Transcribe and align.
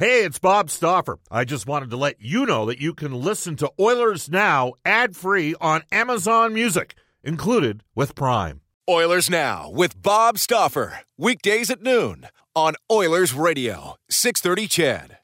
Hey, 0.00 0.24
it's 0.24 0.38
Bob 0.38 0.70
Stauffer. 0.70 1.18
I 1.30 1.44
just 1.44 1.66
wanted 1.66 1.90
to 1.90 1.98
let 1.98 2.22
you 2.22 2.46
know 2.46 2.64
that 2.64 2.80
you 2.80 2.94
can 2.94 3.12
listen 3.12 3.54
to 3.56 3.70
Oilers 3.78 4.30
Now 4.30 4.72
ad 4.82 5.14
free 5.14 5.54
on 5.60 5.82
Amazon 5.92 6.54
Music, 6.54 6.94
included 7.22 7.84
with 7.94 8.14
Prime. 8.14 8.62
Oilers 8.88 9.28
Now 9.28 9.68
with 9.70 10.00
Bob 10.00 10.38
Stauffer. 10.38 11.00
Weekdays 11.18 11.68
at 11.68 11.82
noon 11.82 12.28
on 12.56 12.76
Oilers 12.90 13.34
Radio, 13.34 13.96
630 14.08 14.68
CHED. 14.68 15.18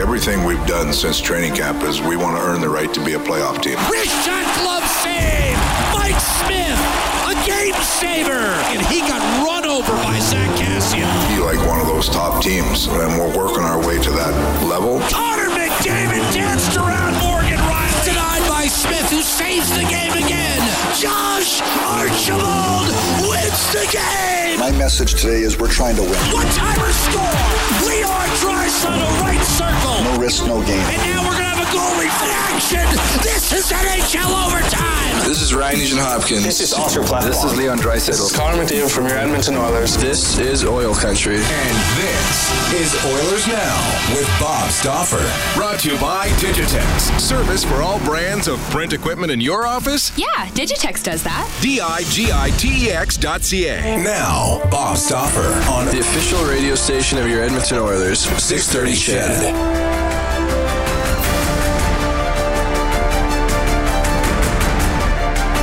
Everything 0.00 0.44
we've 0.44 0.66
done 0.66 0.94
since 0.94 1.20
training 1.20 1.54
camp 1.54 1.82
is 1.82 2.00
we 2.00 2.16
want 2.16 2.38
to 2.38 2.42
earn 2.42 2.62
the 2.62 2.68
right 2.70 2.94
to 2.94 3.04
be 3.04 3.12
a 3.12 3.18
playoff 3.18 3.60
team. 3.62 3.76
Wrist 3.92 4.24
shot 4.24 4.56
glove 4.56 4.88
save! 5.04 5.58
Mike 5.92 6.16
Smith, 6.16 6.80
a 7.28 7.36
game 7.44 7.76
saver! 7.84 8.56
And 8.72 8.80
he 8.86 9.00
got 9.00 9.20
run 9.44 9.66
over 9.66 9.92
by 10.02 10.18
Zack 10.18 10.48
Kassian. 10.56 11.04
Be 11.28 11.42
like 11.42 11.58
one 11.68 11.78
of 11.78 11.79
those 12.00 12.08
top 12.08 12.42
teams, 12.42 12.86
and 12.86 13.18
we're 13.18 13.36
working 13.36 13.62
our 13.62 13.78
way 13.86 13.98
to 14.00 14.10
that 14.10 14.64
level. 14.64 15.00
Connor 15.10 15.50
McDavid 15.50 16.32
danced 16.32 16.76
around 16.76 17.12
Morgan 17.18 17.58
Rielly. 17.58 18.04
Denied 18.06 18.48
by 18.48 18.66
Smith, 18.66 19.10
who 19.10 19.20
saves 19.20 19.68
the 19.70 19.84
game 19.84 20.12
again. 20.12 20.60
Josh 20.98 21.60
Archibald 21.60 22.88
wins 23.28 23.72
the 23.72 23.86
game! 23.92 24.39
My 24.60 24.70
message 24.72 25.14
today 25.14 25.40
is 25.40 25.58
we're 25.58 25.70
trying 25.70 25.96
to 25.96 26.02
win. 26.02 26.12
One-timer 26.12 26.92
score! 26.92 27.88
Leon 27.88 28.28
Draisaitl 28.44 29.20
right 29.22 29.42
circle! 29.42 30.04
No 30.04 30.20
risk, 30.20 30.44
no 30.44 30.60
gain. 30.60 30.76
And 30.76 31.00
now 31.00 31.24
we're 31.24 31.32
gonna 31.32 31.44
have 31.44 31.64
a 31.64 31.70
goalie 31.72 32.04
in 32.04 32.30
action! 32.52 32.84
This 33.22 33.54
is 33.54 33.72
NHL 33.72 34.28
overtime! 34.46 35.00
This 35.26 35.40
is 35.42 35.54
Ryan 35.54 35.78
Nugent 35.78 36.00
Hopkins. 36.00 36.44
This 36.44 36.60
is 36.60 36.74
Oscar 36.74 37.02
Platt. 37.02 37.24
This 37.24 37.42
is 37.44 37.56
Leon 37.56 37.78
Draisaitl. 37.78 38.06
This 38.06 38.20
is 38.20 38.36
Connor 38.36 38.62
McDavid 38.62 38.90
from 38.90 39.06
your 39.06 39.16
Edmonton 39.16 39.54
Oilers. 39.56 39.96
This 39.96 40.38
is 40.38 40.64
Oil 40.64 40.94
Country. 40.94 41.36
And 41.36 41.76
this 41.96 42.72
is 42.74 43.04
Oilers 43.04 43.46
Now 43.46 44.14
with 44.14 44.28
Bob 44.40 44.70
Stauffer. 44.70 45.22
Brought 45.58 45.80
to 45.80 45.92
you 45.92 45.98
by 46.00 46.28
Digitex. 46.40 47.20
Service 47.20 47.64
for 47.64 47.76
all 47.76 48.00
brands 48.00 48.48
of 48.48 48.58
print 48.70 48.92
equipment 48.92 49.30
in 49.30 49.40
your 49.40 49.66
office? 49.66 50.10
Yeah, 50.18 50.26
Digitex 50.48 51.02
does 51.04 51.22
that. 51.22 51.48
D 51.60 51.80
I 51.80 52.02
G 52.04 52.30
I 52.32 52.50
T 52.50 52.86
E 52.86 52.90
X 52.90 53.16
dot 53.16 53.42
C 53.42 53.68
A. 53.68 53.80
Now, 54.02 54.49
Bob 54.58 54.96
Stauffer 54.96 55.70
on 55.70 55.86
The 55.86 56.00
official 56.00 56.42
radio 56.44 56.74
station 56.74 57.18
of 57.18 57.28
your 57.28 57.40
Edmonton 57.40 57.78
Oilers. 57.78 58.18
630 58.18 58.96
CHED. 58.96 59.54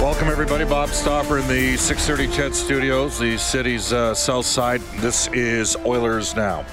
Welcome, 0.01 0.29
everybody. 0.29 0.63
Bob 0.63 0.89
Stauffer 0.89 1.39
in 1.39 1.47
the 1.49 1.75
630 1.75 2.33
CHED 2.33 2.55
Studios, 2.55 3.19
the 3.19 3.37
city's 3.37 3.91
uh, 3.91 4.13
south 4.13 4.45
side. 4.45 4.79
This 5.01 5.27
is 5.33 5.75
Oilers 5.85 6.33
Now. 6.33 6.65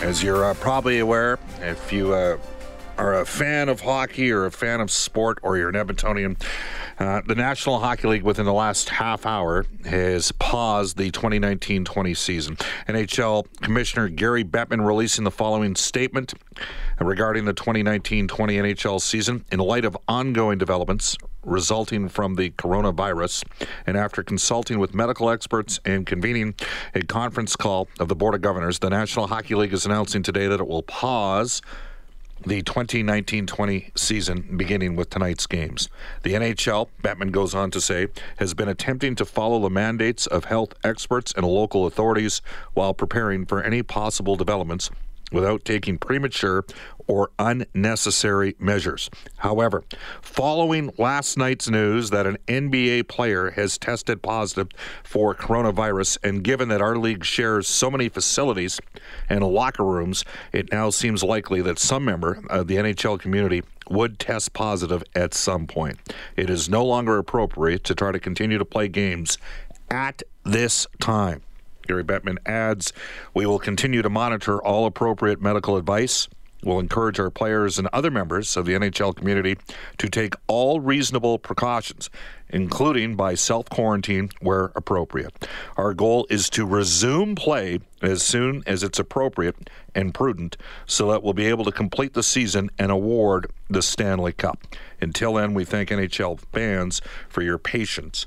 As 0.00 0.20
you're 0.20 0.44
uh, 0.44 0.54
probably 0.54 0.98
aware, 0.98 1.38
if 1.60 1.92
you 1.92 2.12
uh, 2.12 2.38
are 2.98 3.20
a 3.20 3.24
fan 3.24 3.68
of 3.68 3.80
hockey 3.80 4.32
or 4.32 4.46
a 4.46 4.50
fan 4.50 4.80
of 4.80 4.90
sport 4.90 5.38
or 5.42 5.56
you're 5.56 5.68
an 5.68 5.76
Edmontonian, 5.76 6.36
uh, 6.98 7.22
the 7.26 7.34
National 7.34 7.78
Hockey 7.78 8.08
League 8.08 8.22
within 8.22 8.46
the 8.46 8.52
last 8.52 8.88
half 8.88 9.26
hour 9.26 9.66
has 9.84 10.32
paused 10.32 10.96
the 10.96 11.10
2019 11.10 11.84
20 11.84 12.14
season. 12.14 12.56
NHL 12.88 13.46
Commissioner 13.60 14.08
Gary 14.08 14.44
Bettman 14.44 14.86
releasing 14.86 15.24
the 15.24 15.30
following 15.30 15.74
statement 15.74 16.34
regarding 17.00 17.44
the 17.44 17.52
2019 17.52 18.28
20 18.28 18.56
NHL 18.56 19.00
season 19.00 19.44
in 19.50 19.58
light 19.58 19.84
of 19.84 19.96
ongoing 20.08 20.58
developments 20.58 21.16
resulting 21.44 22.08
from 22.08 22.36
the 22.36 22.50
coronavirus. 22.50 23.44
And 23.86 23.96
after 23.96 24.22
consulting 24.22 24.78
with 24.78 24.94
medical 24.94 25.30
experts 25.30 25.80
and 25.84 26.06
convening 26.06 26.54
a 26.94 27.02
conference 27.02 27.56
call 27.56 27.88
of 27.98 28.08
the 28.08 28.14
Board 28.14 28.34
of 28.34 28.42
Governors, 28.42 28.78
the 28.78 28.90
National 28.90 29.26
Hockey 29.26 29.54
League 29.54 29.72
is 29.72 29.86
announcing 29.86 30.22
today 30.22 30.46
that 30.46 30.60
it 30.60 30.66
will 30.66 30.82
pause 30.82 31.62
the 32.46 32.62
2019 32.62 33.46
20 33.46 33.90
season 33.94 34.56
beginning 34.56 34.96
with 34.96 35.10
tonight's 35.10 35.46
games. 35.46 35.88
The 36.22 36.34
NHL, 36.34 36.88
Bettman 37.02 37.30
goes 37.30 37.54
on 37.54 37.70
to 37.72 37.80
say, 37.80 38.08
has 38.36 38.54
been 38.54 38.68
attempting 38.68 39.14
to 39.16 39.24
follow 39.24 39.60
the 39.60 39.70
mandates 39.70 40.26
of 40.26 40.46
health 40.46 40.74
experts 40.84 41.32
and 41.36 41.46
local 41.46 41.86
authorities 41.86 42.42
while 42.74 42.94
preparing 42.94 43.46
for 43.46 43.62
any 43.62 43.82
possible 43.82 44.36
developments 44.36 44.90
without 45.32 45.64
taking 45.64 45.98
premature 45.98 46.64
or 47.06 47.30
unnecessary 47.38 48.54
measures. 48.58 49.10
However, 49.38 49.84
following 50.20 50.92
last 50.98 51.36
night's 51.36 51.68
news 51.68 52.10
that 52.10 52.26
an 52.26 52.38
NBA 52.46 53.08
player 53.08 53.50
has 53.50 53.76
tested 53.78 54.22
positive 54.22 54.68
for 55.02 55.34
coronavirus, 55.34 56.18
and 56.22 56.44
given 56.44 56.68
that 56.68 56.80
our 56.80 56.96
league 56.96 57.24
shares 57.24 57.68
so 57.68 57.90
many 57.90 58.08
facilities 58.08 58.80
and 59.28 59.44
locker 59.44 59.84
rooms, 59.84 60.24
it 60.52 60.70
now 60.70 60.90
seems 60.90 61.22
likely 61.22 61.60
that 61.62 61.78
some 61.78 62.04
member 62.04 62.40
of 62.48 62.68
the 62.68 62.76
NHL 62.76 63.18
community 63.18 63.62
would 63.90 64.18
test 64.18 64.52
positive 64.52 65.02
at 65.14 65.34
some 65.34 65.66
point. 65.66 65.98
It 66.36 66.48
is 66.48 66.68
no 66.68 66.84
longer 66.84 67.18
appropriate 67.18 67.84
to 67.84 67.94
try 67.94 68.12
to 68.12 68.20
continue 68.20 68.58
to 68.58 68.64
play 68.64 68.88
games 68.88 69.38
at 69.90 70.22
this 70.44 70.86
time. 71.00 71.42
Gary 71.86 72.04
Bettman 72.04 72.38
adds, 72.46 72.92
We 73.34 73.46
will 73.46 73.58
continue 73.58 74.02
to 74.02 74.10
monitor 74.10 74.62
all 74.62 74.86
appropriate 74.86 75.40
medical 75.40 75.76
advice. 75.76 76.28
We'll 76.64 76.78
encourage 76.78 77.18
our 77.18 77.30
players 77.30 77.78
and 77.78 77.88
other 77.92 78.10
members 78.10 78.56
of 78.56 78.66
the 78.66 78.74
NHL 78.74 79.16
community 79.16 79.56
to 79.98 80.08
take 80.08 80.34
all 80.46 80.78
reasonable 80.78 81.40
precautions, 81.40 82.08
including 82.50 83.16
by 83.16 83.34
self 83.34 83.68
quarantine 83.68 84.30
where 84.40 84.66
appropriate. 84.76 85.48
Our 85.76 85.92
goal 85.92 86.26
is 86.30 86.48
to 86.50 86.64
resume 86.64 87.34
play 87.34 87.80
as 88.00 88.22
soon 88.22 88.62
as 88.64 88.84
it's 88.84 89.00
appropriate 89.00 89.70
and 89.94 90.14
prudent 90.14 90.56
so 90.86 91.10
that 91.10 91.24
we'll 91.24 91.32
be 91.32 91.46
able 91.46 91.64
to 91.64 91.72
complete 91.72 92.14
the 92.14 92.22
season 92.22 92.70
and 92.78 92.92
award 92.92 93.50
the 93.68 93.82
Stanley 93.82 94.32
Cup. 94.32 94.62
Until 95.00 95.34
then, 95.34 95.54
we 95.54 95.64
thank 95.64 95.88
NHL 95.88 96.38
fans 96.52 97.02
for 97.28 97.42
your 97.42 97.58
patience 97.58 98.24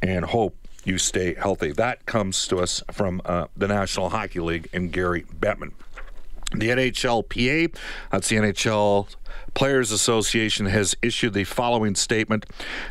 and 0.00 0.26
hope 0.26 0.56
you 0.84 0.98
stay 0.98 1.34
healthy. 1.34 1.72
That 1.72 2.06
comes 2.06 2.46
to 2.48 2.58
us 2.58 2.82
from 2.90 3.22
uh, 3.24 3.46
the 3.56 3.68
National 3.68 4.10
Hockey 4.10 4.40
League 4.40 4.68
and 4.72 4.92
Gary 4.92 5.22
Bettman. 5.22 5.72
The 6.54 6.68
NHLPA, 6.68 7.74
that's 8.10 8.28
the 8.28 8.36
NHL 8.36 9.08
Players 9.54 9.90
Association, 9.90 10.66
has 10.66 10.94
issued 11.00 11.32
the 11.32 11.44
following 11.44 11.94
statement. 11.94 12.44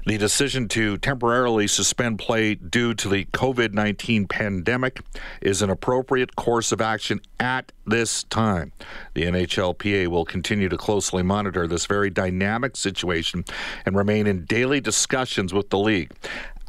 The 0.07 0.17
decision 0.17 0.67
to 0.69 0.97
temporarily 0.97 1.67
suspend 1.67 2.17
play 2.17 2.55
due 2.55 2.95
to 2.95 3.07
the 3.07 3.25
COVID 3.25 3.73
19 3.73 4.27
pandemic 4.27 5.01
is 5.41 5.61
an 5.61 5.69
appropriate 5.69 6.35
course 6.35 6.71
of 6.71 6.81
action 6.81 7.21
at 7.39 7.71
this 7.85 8.23
time. 8.23 8.71
The 9.13 9.23
NHLPA 9.23 10.07
will 10.07 10.25
continue 10.25 10.69
to 10.69 10.77
closely 10.77 11.21
monitor 11.21 11.67
this 11.67 11.85
very 11.85 12.09
dynamic 12.09 12.75
situation 12.75 13.45
and 13.85 13.95
remain 13.95 14.25
in 14.25 14.45
daily 14.45 14.81
discussions 14.81 15.53
with 15.53 15.69
the 15.69 15.77
league 15.79 16.11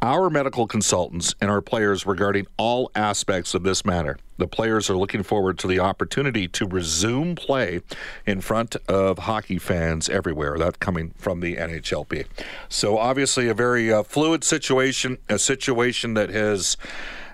our 0.03 0.29
medical 0.29 0.67
consultants 0.67 1.33
and 1.39 1.49
our 1.49 1.61
players 1.61 2.05
regarding 2.05 2.45
all 2.57 2.91
aspects 2.93 3.53
of 3.53 3.63
this 3.63 3.85
matter. 3.85 4.17
The 4.37 4.47
players 4.47 4.89
are 4.89 4.97
looking 4.97 5.23
forward 5.23 5.57
to 5.59 5.67
the 5.67 5.79
opportunity 5.79 6.49
to 6.49 6.67
resume 6.67 7.35
play 7.35 7.79
in 8.25 8.41
front 8.41 8.75
of 8.89 9.19
hockey 9.19 9.57
fans 9.57 10.09
everywhere. 10.09 10.57
That 10.57 10.79
coming 10.79 11.13
from 11.17 11.39
the 11.39 11.55
NHLP. 11.55 12.25
So 12.67 12.97
obviously 12.97 13.47
a 13.47 13.53
very 13.53 13.93
uh, 13.93 14.03
fluid 14.03 14.43
situation, 14.43 15.17
a 15.29 15.39
situation 15.39 16.13
that 16.15 16.29
has. 16.29 16.77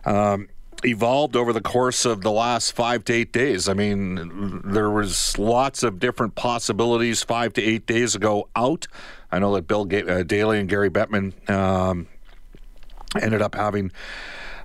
Um, 0.06 0.48
evolved 0.86 1.36
over 1.36 1.52
the 1.52 1.60
course 1.60 2.06
of 2.06 2.22
the 2.22 2.32
last 2.32 2.72
five 2.72 3.04
to 3.04 3.12
eight 3.12 3.34
days. 3.34 3.68
I 3.68 3.74
mean, 3.74 4.62
there 4.64 4.90
was 4.90 5.38
lots 5.38 5.84
of 5.84 6.00
different 6.00 6.36
possibilities 6.36 7.22
five 7.22 7.52
to 7.56 7.62
eight 7.62 7.86
days 7.86 8.16
ago 8.16 8.48
out. 8.56 8.88
I 9.30 9.40
know 9.40 9.54
that 9.56 9.68
Bill 9.68 9.82
uh, 9.82 10.24
Daly 10.24 10.58
and 10.58 10.70
Gary 10.70 10.90
Bettman 10.90 11.50
um, 11.50 12.08
ended 13.22 13.42
up 13.42 13.56
having 13.56 13.92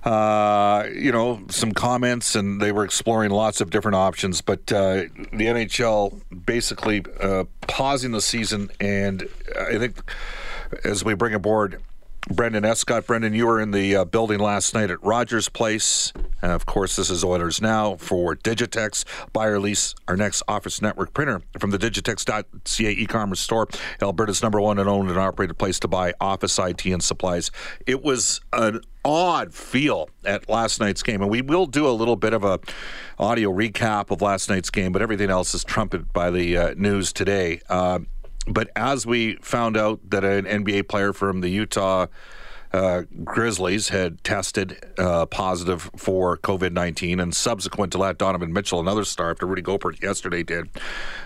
uh, 0.03 0.87
you 0.93 1.11
know, 1.11 1.41
some 1.49 1.71
comments, 1.71 2.35
and 2.35 2.61
they 2.61 2.71
were 2.71 2.85
exploring 2.85 3.31
lots 3.31 3.59
of 3.59 3.71
different 3.71 3.95
options. 3.95 4.39
But 4.39 4.71
uh, 4.71 5.05
the 5.31 5.47
NHL 5.47 6.21
basically 6.45 7.03
uh, 7.19 7.45
pausing 7.61 8.11
the 8.11 8.21
season, 8.21 8.69
and 8.79 9.27
I 9.59 9.79
think 9.79 9.97
as 10.83 11.03
we 11.03 11.15
bring 11.15 11.33
aboard 11.33 11.81
Brendan 12.27 12.65
Escott. 12.65 13.05
Brendan, 13.05 13.33
you 13.33 13.45
were 13.45 13.61
in 13.61 13.71
the 13.71 13.95
uh, 13.95 14.05
building 14.05 14.39
last 14.39 14.73
night 14.73 14.89
at 14.89 15.03
Rogers 15.03 15.49
Place. 15.49 16.11
And 16.45 16.53
of 16.53 16.67
course, 16.67 16.95
this 16.95 17.09
is 17.09 17.23
Oilers 17.23 17.59
Now 17.59 17.95
for 17.95 18.35
Digitex. 18.35 19.03
Buy 19.33 19.47
or 19.47 19.59
lease 19.59 19.95
our 20.07 20.15
next 20.15 20.43
Office 20.47 20.79
Network 20.79 21.11
printer 21.11 21.41
from 21.57 21.71
the 21.71 21.79
Digitex.ca 21.79 22.91
e 22.91 23.05
commerce 23.07 23.39
store, 23.39 23.67
Alberta's 23.99 24.43
number 24.43 24.61
one 24.61 24.77
and 24.77 24.87
owned 24.87 25.09
and 25.09 25.17
operated 25.17 25.57
place 25.57 25.79
to 25.79 25.87
buy 25.87 26.13
office 26.21 26.59
IT 26.59 26.85
and 26.85 27.01
supplies. 27.01 27.49
It 27.87 28.03
was 28.03 28.41
an 28.53 28.81
odd 29.03 29.55
feel 29.55 30.07
at 30.23 30.47
last 30.47 30.79
night's 30.79 31.01
game, 31.01 31.23
and 31.23 31.31
we 31.31 31.41
will 31.41 31.65
do 31.65 31.87
a 31.87 31.89
little 31.89 32.15
bit 32.15 32.33
of 32.33 32.43
a 32.43 32.59
audio 33.17 33.51
recap 33.51 34.11
of 34.11 34.21
last 34.21 34.47
night's 34.47 34.69
game, 34.69 34.91
but 34.91 35.01
everything 35.01 35.31
else 35.31 35.55
is 35.55 35.63
trumpeted 35.63 36.13
by 36.13 36.29
the 36.29 36.55
uh, 36.55 36.73
news 36.77 37.11
today. 37.11 37.59
Uh, 37.69 38.01
but 38.45 38.69
as 38.75 39.07
we 39.07 39.37
found 39.37 39.77
out 39.77 39.99
that 40.11 40.23
an 40.23 40.45
NBA 40.45 40.89
player 40.89 41.11
from 41.11 41.41
the 41.41 41.49
Utah 41.49 42.05
uh, 42.75 43.03
Grizzlies 43.23 43.89
had 43.89 44.21
tested 44.23 44.77
uh, 44.97 45.25
positive 45.27 45.89
for 45.95 46.37
COVID 46.37 46.73
19, 46.73 47.21
and 47.21 47.33
subsequent 47.33 47.93
to 47.93 47.97
that, 47.99 48.17
Donovan 48.17 48.51
Mitchell, 48.51 48.81
another 48.81 49.05
star 49.05 49.31
after 49.31 49.45
Rudy 49.45 49.61
Gobert 49.61 50.03
yesterday 50.03 50.43
did. 50.43 50.69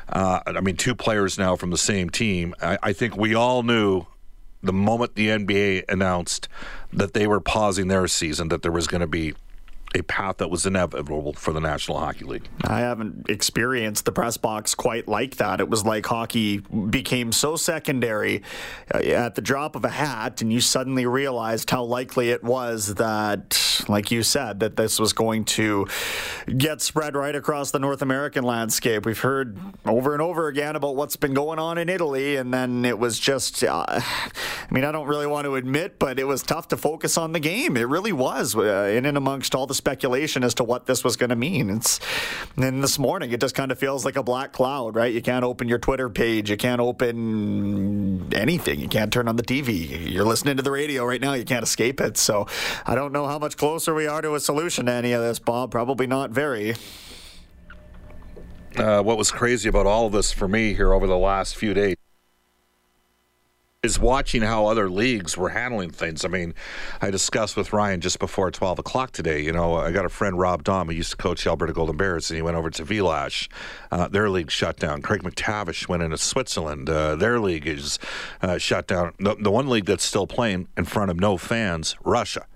Uh, 0.07 0.41
I 0.45 0.61
mean, 0.61 0.75
two 0.75 0.93
players 0.93 1.39
now 1.39 1.55
from 1.55 1.71
the 1.71 1.77
same 1.77 2.09
team. 2.11 2.53
I, 2.61 2.77
I 2.83 2.93
think 2.93 3.17
we 3.17 3.33
all 3.33 3.63
knew 3.63 4.05
the 4.61 4.73
moment 4.73 5.15
the 5.15 5.29
NBA 5.29 5.85
announced 5.89 6.47
that 6.93 7.13
they 7.13 7.25
were 7.25 7.39
pausing 7.39 7.87
their 7.87 8.07
season 8.07 8.49
that 8.49 8.61
there 8.61 8.71
was 8.71 8.85
going 8.85 9.01
to 9.01 9.07
be 9.07 9.33
a 9.95 10.03
path 10.03 10.37
that 10.37 10.49
was 10.49 10.65
inevitable 10.65 11.33
for 11.33 11.51
the 11.51 11.59
National 11.59 11.97
Hockey 11.99 12.23
League. 12.23 12.47
I 12.63 12.81
haven't 12.81 13.27
experienced 13.27 14.05
the 14.05 14.11
press 14.11 14.37
box 14.37 14.75
quite 14.75 15.07
like 15.07 15.37
that. 15.37 15.59
It 15.59 15.69
was 15.69 15.83
like 15.83 16.05
hockey 16.05 16.59
became 16.59 17.31
so 17.31 17.55
secondary 17.55 18.43
uh, 18.93 18.99
at 18.99 19.33
the 19.35 19.41
drop 19.41 19.75
of 19.75 19.83
a 19.83 19.89
hat, 19.89 20.41
and 20.41 20.53
you 20.53 20.61
suddenly 20.61 21.07
realized 21.07 21.69
how 21.71 21.83
likely 21.83 22.29
it 22.29 22.43
was 22.43 22.95
that, 22.95 23.83
like 23.89 24.11
you 24.11 24.21
said, 24.21 24.59
that 24.59 24.75
this 24.75 24.99
was 24.99 25.11
going 25.11 25.43
to 25.45 25.87
get 26.55 26.81
spread 26.81 27.15
right 27.15 27.35
across 27.35 27.71
the 27.71 27.79
North 27.79 28.03
American 28.03 28.43
landscape. 28.43 29.05
We've 29.07 29.19
heard 29.19 29.57
over 29.85 30.13
and 30.13 30.21
over 30.21 30.47
again 30.47 30.75
about 30.75 30.95
what's 30.95 31.15
been 31.15 31.33
going 31.33 31.57
on 31.57 31.79
in 31.79 31.89
Italy, 31.89 32.35
and 32.35 32.53
then 32.53 32.85
it 32.85 32.99
was 32.99 33.17
just, 33.17 33.63
uh, 33.63 33.85
I 33.87 34.03
mean, 34.69 34.83
I 34.83 34.91
don't 34.91 35.07
really 35.07 35.27
want 35.27 35.45
to 35.45 35.55
admit, 35.55 35.97
but 35.97 36.19
it 36.19 36.25
was 36.25 36.43
tough 36.43 36.67
to 36.67 36.77
focus 36.77 37.17
on 37.17 37.31
the 37.31 37.39
game. 37.39 37.75
It 37.75 37.87
really 37.87 38.13
was, 38.13 38.55
uh, 38.55 38.91
in 38.93 39.05
and 39.07 39.17
amongst 39.17 39.55
all 39.55 39.65
the 39.65 39.78
speculation 39.79 40.43
as 40.43 40.53
to 40.55 40.63
what 40.63 40.85
this 40.85 41.03
was 41.03 41.15
going 41.15 41.31
to 41.31 41.35
mean. 41.35 41.69
It's 41.71 41.99
and 42.55 42.83
this 42.83 42.99
morning 42.99 43.31
it 43.31 43.41
just 43.41 43.55
kind 43.55 43.71
of 43.71 43.79
feels 43.79 44.05
like 44.05 44.15
a 44.15 44.23
black 44.23 44.53
cloud, 44.53 44.95
right? 44.95 45.11
You 45.11 45.21
can't 45.21 45.43
open 45.43 45.67
your 45.67 45.79
Twitter 45.79 46.09
page, 46.09 46.51
you 46.51 46.57
can't 46.57 46.79
open 46.81 48.31
anything, 48.33 48.79
you 48.79 48.87
can't 48.87 49.11
turn 49.11 49.27
on 49.27 49.35
the 49.35 49.43
TV. 49.43 50.11
You're 50.11 50.25
listening 50.25 50.57
to 50.57 50.63
the 50.63 50.71
radio 50.71 51.03
right 51.05 51.21
now, 51.21 51.33
you 51.33 51.45
can't 51.45 51.63
escape 51.63 51.99
it. 51.99 52.17
So 52.17 52.45
I 52.85 52.93
don't 52.93 53.11
know 53.11 53.25
how 53.25 53.39
much 53.39 53.57
closer 53.57 53.95
we 53.95 54.05
are 54.05 54.21
to 54.21 54.35
a 54.35 54.39
solution 54.39 54.85
to 54.85 54.91
any 54.91 55.13
of 55.13 55.21
this, 55.21 55.39
Bob. 55.39 55.71
Probably 55.71 56.05
not 56.05 56.29
very. 56.29 56.75
Uh, 58.77 59.01
what 59.01 59.17
was 59.17 59.31
crazy 59.31 59.67
about 59.67 59.87
all 59.87 60.05
of 60.05 60.13
this 60.13 60.31
for 60.31 60.47
me 60.47 60.73
here 60.75 60.93
over 60.93 61.07
the 61.07 61.17
last 61.17 61.55
few 61.55 61.73
days 61.73 61.98
is 63.81 63.97
watching 63.97 64.41
how 64.41 64.65
other 64.65 64.89
leagues 64.89 65.37
were 65.37 65.47
handling 65.47 65.89
things. 65.89 66.25
I 66.25 66.27
mean, 66.27 66.53
I 66.99 67.11
discussed 67.11 67.55
with 67.55 67.71
Ryan 67.71 68.01
just 68.01 68.19
before 68.19 68.51
12 68.51 68.79
o'clock 68.79 69.11
today. 69.11 69.41
You 69.41 69.53
know, 69.53 69.75
I 69.75 69.93
got 69.93 70.03
a 70.03 70.09
friend, 70.09 70.37
Rob 70.37 70.65
Daum, 70.65 70.87
who 70.87 70.91
used 70.91 71.11
to 71.11 71.17
coach 71.17 71.45
the 71.45 71.49
Alberta 71.49 71.71
Golden 71.71 71.95
Bears, 71.95 72.29
and 72.29 72.35
he 72.35 72.41
went 72.41 72.57
over 72.57 72.69
to 72.69 72.83
Village. 72.83 73.49
Uh, 73.89 74.09
their 74.09 74.29
league 74.29 74.51
shut 74.51 74.75
down. 74.75 75.01
Craig 75.01 75.23
MacTavish 75.23 75.87
went 75.87 76.03
into 76.03 76.17
Switzerland. 76.17 76.89
Uh, 76.89 77.15
their 77.15 77.39
league 77.39 77.65
is 77.67 77.99
uh, 78.41 78.57
shut 78.57 78.85
down. 78.85 79.13
The, 79.17 79.35
the 79.35 79.51
one 79.51 79.69
league 79.69 79.85
that's 79.85 80.03
still 80.03 80.27
playing 80.27 80.67
in 80.75 80.83
front 80.83 81.09
of 81.09 81.17
no 81.17 81.37
fans, 81.37 81.95
Russia 82.03 82.47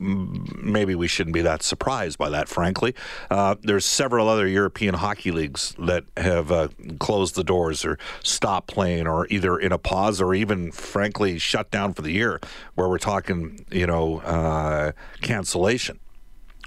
maybe 0.00 0.94
we 0.94 1.06
shouldn't 1.06 1.34
be 1.34 1.42
that 1.42 1.62
surprised 1.62 2.18
by 2.18 2.30
that, 2.30 2.48
frankly. 2.48 2.94
Uh, 3.30 3.54
there's 3.62 3.84
several 3.84 4.28
other 4.28 4.46
European 4.46 4.94
hockey 4.94 5.30
leagues 5.30 5.74
that 5.78 6.04
have 6.16 6.50
uh, 6.50 6.68
closed 6.98 7.34
the 7.34 7.44
doors 7.44 7.84
or 7.84 7.98
stopped 8.24 8.68
playing 8.68 9.06
or 9.06 9.26
either 9.28 9.58
in 9.58 9.72
a 9.72 9.78
pause 9.78 10.20
or 10.20 10.34
even, 10.34 10.72
frankly, 10.72 11.38
shut 11.38 11.70
down 11.70 11.92
for 11.92 12.02
the 12.02 12.12
year, 12.12 12.40
where 12.74 12.88
we're 12.88 12.98
talking, 12.98 13.64
you 13.70 13.86
know, 13.86 14.20
uh, 14.20 14.92
cancellation, 15.20 15.98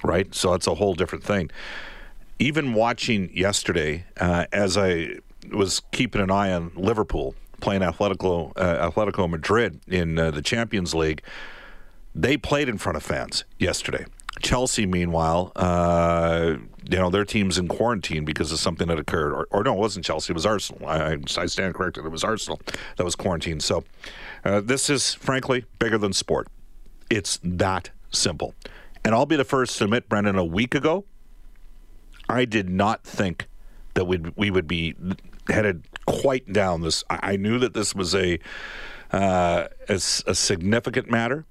right? 0.03 0.33
So 0.33 0.51
that's 0.51 0.68
a 0.68 0.75
whole 0.75 0.94
different 0.94 1.24
thing. 1.24 1.50
Even 2.39 2.74
watching 2.74 3.36
yesterday, 3.36 4.06
uh, 4.19 4.45
as 4.51 4.77
I 4.77 5.18
was 5.51 5.81
keeping 5.91 6.21
an 6.21 6.31
eye 6.31 6.51
on 6.51 6.71
Liverpool 6.75 7.36
playing 7.62 7.81
Atletico, 7.81 8.51
uh, 8.57 8.91
Atletico 8.91 9.29
Madrid 9.29 9.79
in 9.88 10.19
uh, 10.19 10.31
the 10.31 10.41
Champions 10.41 10.94
League, 10.94 11.21
they 12.15 12.38
played 12.38 12.69
in 12.69 12.77
front 12.77 12.98
of 12.98 13.04
fans 13.04 13.44
yesterday. 13.60 14.06
Chelsea, 14.42 14.86
meanwhile, 14.86 15.51
uh, 15.56 16.56
you 16.89 16.98
know, 16.98 17.10
their 17.10 17.24
team's 17.24 17.57
in 17.57 17.68
quarantine 17.68 18.25
because 18.25 18.51
of 18.51 18.60
something 18.60 18.88
that 18.88 19.00
occurred. 19.00 19.31
Or, 19.31 19.48
or 19.51 19.63
no, 19.63 19.74
it 19.74 19.80
wasn't 19.80 20.06
Chelsea, 20.06 20.31
it 20.31 20.36
was 20.36 20.45
Arsenal. 20.45 20.88
I, 20.88 21.18
I 21.38 21.45
stand 21.45 21.75
corrected. 21.75 22.06
It 22.06 22.10
was 22.10 22.24
Arsenal 22.24 22.60
that 22.98 23.04
was 23.04 23.15
quarantined. 23.15 23.63
So 23.63 23.83
uh, 24.44 24.62
this 24.62 24.89
is, 24.89 25.13
frankly, 25.13 25.65
bigger 25.80 25.98
than 25.98 26.13
sport. 26.13 26.48
It's 27.10 27.39
that 27.44 27.92
simple. 28.12 28.56
And 29.06 29.13
I'll 29.13 29.25
be 29.25 29.36
the 29.36 29.45
first 29.45 29.77
to 29.77 29.83
admit, 29.86 30.10
Brendan, 30.10 30.38
a 30.38 30.45
week 30.45 30.74
ago, 30.75 31.06
I 32.27 32.45
did 32.45 32.69
not 32.69 33.04
think 33.04 33.48
that 33.94 34.06
we'd, 34.06 34.36
we 34.36 34.50
would 34.50 34.68
be 34.68 34.95
headed 35.48 35.83
quite 36.06 36.51
down 36.51 36.81
this. 36.81 37.04
I, 37.10 37.19
I 37.21 37.36
knew 37.36 37.60
that 37.60 37.74
this 37.74 37.94
was 37.94 38.15
a, 38.15 38.39
uh, 39.12 39.68
a, 39.88 39.94
a 39.94 40.00
significant 40.00 41.12
matter. 41.12 41.45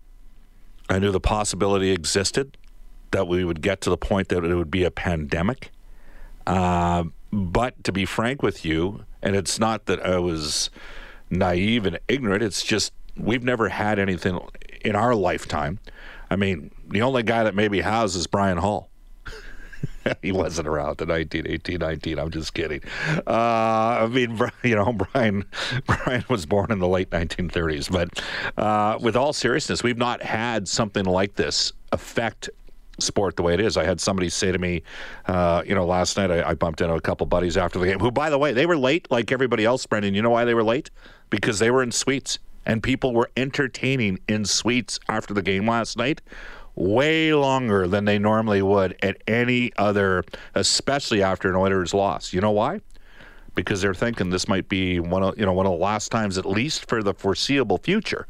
I 0.92 0.98
knew 0.98 1.10
the 1.10 1.20
possibility 1.20 1.90
existed 1.90 2.56
that 3.12 3.26
we 3.26 3.44
would 3.44 3.62
get 3.62 3.80
to 3.82 3.90
the 3.90 3.96
point 3.96 4.28
that 4.28 4.44
it 4.44 4.54
would 4.54 4.70
be 4.70 4.84
a 4.84 4.90
pandemic. 4.90 5.70
Uh, 6.46 7.04
but 7.32 7.82
to 7.84 7.92
be 7.92 8.04
frank 8.04 8.42
with 8.42 8.64
you, 8.64 9.04
and 9.22 9.34
it's 9.34 9.58
not 9.58 9.86
that 9.86 10.04
I 10.04 10.18
was 10.18 10.70
naive 11.30 11.86
and 11.86 11.98
ignorant, 12.08 12.42
it's 12.42 12.62
just 12.62 12.92
we've 13.16 13.44
never 13.44 13.68
had 13.68 13.98
anything 13.98 14.38
in 14.82 14.96
our 14.96 15.14
lifetime. 15.14 15.78
I 16.30 16.36
mean, 16.36 16.70
the 16.88 17.02
only 17.02 17.22
guy 17.22 17.44
that 17.44 17.54
maybe 17.54 17.80
has 17.80 18.16
is 18.16 18.26
Bryan 18.26 18.58
Hall. 18.58 18.90
he 20.22 20.32
wasn't 20.32 20.68
around 20.68 21.00
in 21.00 21.08
1918, 21.08 21.78
19. 21.78 22.18
I'm 22.18 22.30
just 22.30 22.54
kidding. 22.54 22.80
Uh, 23.26 23.30
I 23.30 24.06
mean, 24.06 24.38
you 24.62 24.74
know, 24.74 24.92
Bryan 25.12 25.44
Bryan 25.86 26.24
was 26.28 26.46
born 26.46 26.72
in 26.72 26.78
the 26.78 26.88
late 26.88 27.10
1930s. 27.10 27.90
But 27.90 28.22
uh, 28.62 28.98
with 29.00 29.16
all 29.16 29.32
seriousness, 29.32 29.82
we've 29.82 29.98
not 29.98 30.22
had 30.22 30.68
something 30.68 31.04
like 31.04 31.34
this 31.34 31.72
affect 31.92 32.50
sport 32.98 33.36
the 33.36 33.42
way 33.42 33.54
it 33.54 33.60
is. 33.60 33.76
I 33.76 33.84
had 33.84 34.00
somebody 34.00 34.28
say 34.28 34.52
to 34.52 34.58
me, 34.58 34.82
uh, 35.26 35.62
you 35.66 35.74
know, 35.74 35.86
last 35.86 36.16
night 36.16 36.30
I, 36.30 36.50
I, 36.50 36.54
bumped 36.54 36.80
into 36.80 36.94
a 36.94 37.00
couple 37.00 37.26
buddies 37.26 37.56
after 37.56 37.78
the 37.78 37.86
game 37.86 37.98
who, 37.98 38.10
by 38.10 38.30
the 38.30 38.38
way, 38.38 38.52
they 38.52 38.66
were 38.66 38.76
late 38.76 39.10
like 39.10 39.32
everybody 39.32 39.64
else, 39.64 39.84
Brendan. 39.86 40.14
You 40.14 40.22
know 40.22 40.30
why 40.30 40.44
they 40.44 40.54
were 40.54 40.62
late? 40.62 40.90
Because 41.30 41.58
they 41.58 41.70
were 41.70 41.82
in 41.82 41.90
suites 41.90 42.38
and 42.64 42.82
people 42.82 43.12
were 43.12 43.30
entertaining 43.36 44.20
in 44.28 44.44
suites 44.44 45.00
after 45.08 45.34
the 45.34 45.42
game 45.42 45.68
last 45.68 45.96
night 45.96 46.20
way 46.74 47.34
longer 47.34 47.86
than 47.86 48.04
they 48.04 48.18
normally 48.18 48.62
would 48.62 48.96
at 49.02 49.22
any 49.26 49.72
other, 49.76 50.24
especially 50.54 51.22
after 51.22 51.48
an 51.48 51.56
Oilers 51.56 51.92
loss. 51.92 52.32
You 52.32 52.40
know 52.40 52.50
why? 52.50 52.80
Because 53.54 53.82
they're 53.82 53.94
thinking 53.94 54.30
this 54.30 54.48
might 54.48 54.68
be 54.68 54.98
one 54.98 55.22
of 55.22 55.38
you 55.38 55.44
know 55.44 55.52
one 55.52 55.66
of 55.66 55.72
the 55.72 55.78
last 55.78 56.10
times, 56.10 56.38
at 56.38 56.46
least 56.46 56.88
for 56.88 57.02
the 57.02 57.12
foreseeable 57.12 57.78
future, 57.78 58.26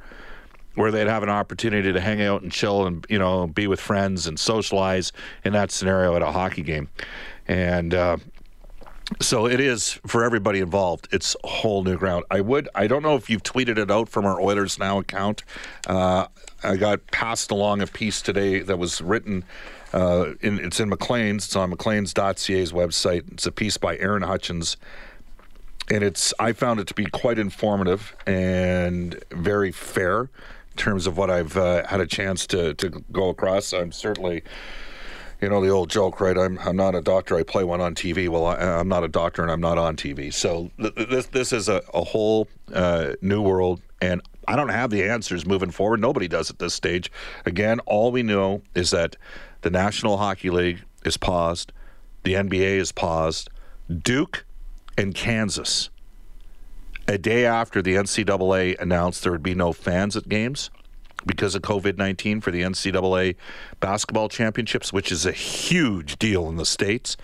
where 0.75 0.91
they'd 0.91 1.07
have 1.07 1.23
an 1.23 1.29
opportunity 1.29 1.93
to 1.93 2.01
hang 2.01 2.21
out 2.23 2.43
and 2.43 2.51
chill 2.51 2.87
and 2.87 3.07
you 3.09 3.19
know 3.19 3.47
be 3.47 3.67
with 3.67 3.81
friends 3.81 4.27
and 4.27 4.39
socialize 4.39 5.13
in 5.45 5.53
that 5.53 5.71
scenario 5.71 6.17
at 6.17 6.23
a 6.23 6.33
hockey 6.33 6.63
game, 6.63 6.89
and. 7.47 7.95
Uh, 7.95 8.17
so 9.21 9.47
it 9.47 9.61
is 9.61 10.01
for 10.07 10.25
everybody 10.25 10.61
involved. 10.61 11.09
It's 11.13 11.37
whole 11.45 11.83
new 11.85 11.97
ground. 11.97 12.25
I 12.31 12.41
would. 12.41 12.69
I 12.75 12.87
don't 12.87 13.03
know 13.03 13.17
if 13.17 13.29
you've 13.29 13.43
tweeted 13.43 13.79
it 13.79 13.91
out 13.91 14.09
from 14.09 14.25
our 14.25 14.41
Oilers 14.41 14.79
Now 14.79 14.99
account. 14.99 15.43
Uh, 15.87 16.27
I 16.63 16.77
got 16.77 17.07
passed 17.09 17.51
along 17.51 17.83
a 17.83 17.87
piece 17.87 18.23
today 18.23 18.61
that 18.61 18.79
was 18.79 19.01
written. 19.01 19.45
Uh, 19.93 20.35
in, 20.41 20.59
it's 20.59 20.81
in 20.81 20.89
Maclean's. 20.89 21.47
It's 21.47 21.57
on 21.57 21.71
Maclean's.ca's 21.71 22.73
website. 22.73 23.33
It's 23.33 23.47
a 23.47 23.53
piece 23.53 23.77
by 23.77 23.97
Aaron 23.99 24.23
Hutchins, 24.23 24.77
and 25.91 26.03
it's. 26.03 26.33
I 26.39 26.53
found 26.53 26.81
it 26.81 26.87
to 26.89 26.95
be 26.95 27.07
quite 27.07 27.39
informative 27.39 28.15
and 28.27 29.23
very 29.31 29.73
fair 29.73 30.21
in 30.23 30.77
terms 30.77 31.07
of 31.07 31.17
what 31.17 31.31
I've 31.31 31.57
uh, 31.57 31.87
had 31.87 32.01
a 32.01 32.07
chance 32.07 32.47
to 32.49 32.75
to 32.75 33.05
go 33.13 33.29
across. 33.29 33.73
I'm 33.73 33.93
certainly 33.93 34.43
you 35.43 35.49
know 35.49 35.61
the 35.61 35.71
old 35.71 35.91
joke, 35.91 36.21
right? 36.21 36.39
I'm 36.39 36.59
I'm 36.61 36.77
not 36.77 36.95
a 36.95 37.03
doctor. 37.03 37.37
I 37.37 37.43
play 37.43 37.65
one 37.65 37.81
on 37.81 37.97
TV. 37.97 38.29
Well, 38.29 38.47
I, 38.47 38.57
am 38.81 38.89
not 38.89 39.03
a 39.03 39.09
doctor, 39.09 39.43
and 39.43 39.51
I'm 39.51 39.61
not 39.61 39.77
on 39.77 39.97
TV. 39.97 40.33
So 40.33 40.71
th- 40.79 40.95
this 40.95 41.27
this 41.27 41.53
is 41.53 41.69
a, 41.69 41.83
a 41.93 42.05
whole 42.05 42.49
uh, 42.73 43.15
new 43.21 43.43
world, 43.43 43.83
and 44.01 44.23
I 44.47 44.55
don't 44.55 44.69
have 44.69 44.91
the 44.91 45.03
answers 45.03 45.45
moving 45.45 45.73
forward. 45.73 46.01
Nobody 46.01 46.29
does 46.29 46.49
at 46.49 46.61
this 46.61 46.75
stage. 46.75 47.11
Again, 47.45 47.81
all 47.81 48.13
we 48.13 48.23
know 48.23 48.63
is 48.77 48.91
that 48.93 49.17
the 49.63 49.71
National 49.71 50.17
Hockey 50.17 50.51
League 50.51 50.85
is 51.05 51.17
paused, 51.17 51.73
the 52.23 52.35
NBA 52.35 52.77
is 52.77 52.93
paused, 52.93 53.51
Duke 53.93 54.45
and 54.97 55.13
Kansas. 55.13 55.91
A 57.09 57.19
day 57.19 57.45
after 57.45 57.83
the 57.83 57.97
NCAA 57.97 58.79
announced 58.81 59.25
there 59.25 59.33
would 59.33 59.43
be 59.43 59.57
no 59.57 59.73
fans 59.73 60.17
at 60.17 60.29
games 60.29 60.71
because 61.27 61.55
of 61.55 61.63
COVID 61.63 61.99
19 61.99 62.41
for 62.41 62.51
the 62.51 62.63
NCAA 62.63 63.37
basketball 63.81 64.29
championships, 64.29 64.93
which 64.93 65.13
is 65.13 65.27
a 65.27 65.33
huge 65.33 66.19
deal 66.19 66.49
in 66.49 66.57
the 66.57 66.67
States, 66.67 67.17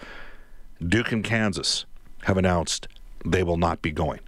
Duke 0.85 1.13
and 1.13 1.25
Kansas 1.25 1.87
have 2.23 2.37
announced 2.37 2.89
they 3.25 3.43
will 3.43 3.57
not 3.57 3.83
be 3.83 3.91
going. 3.91 4.21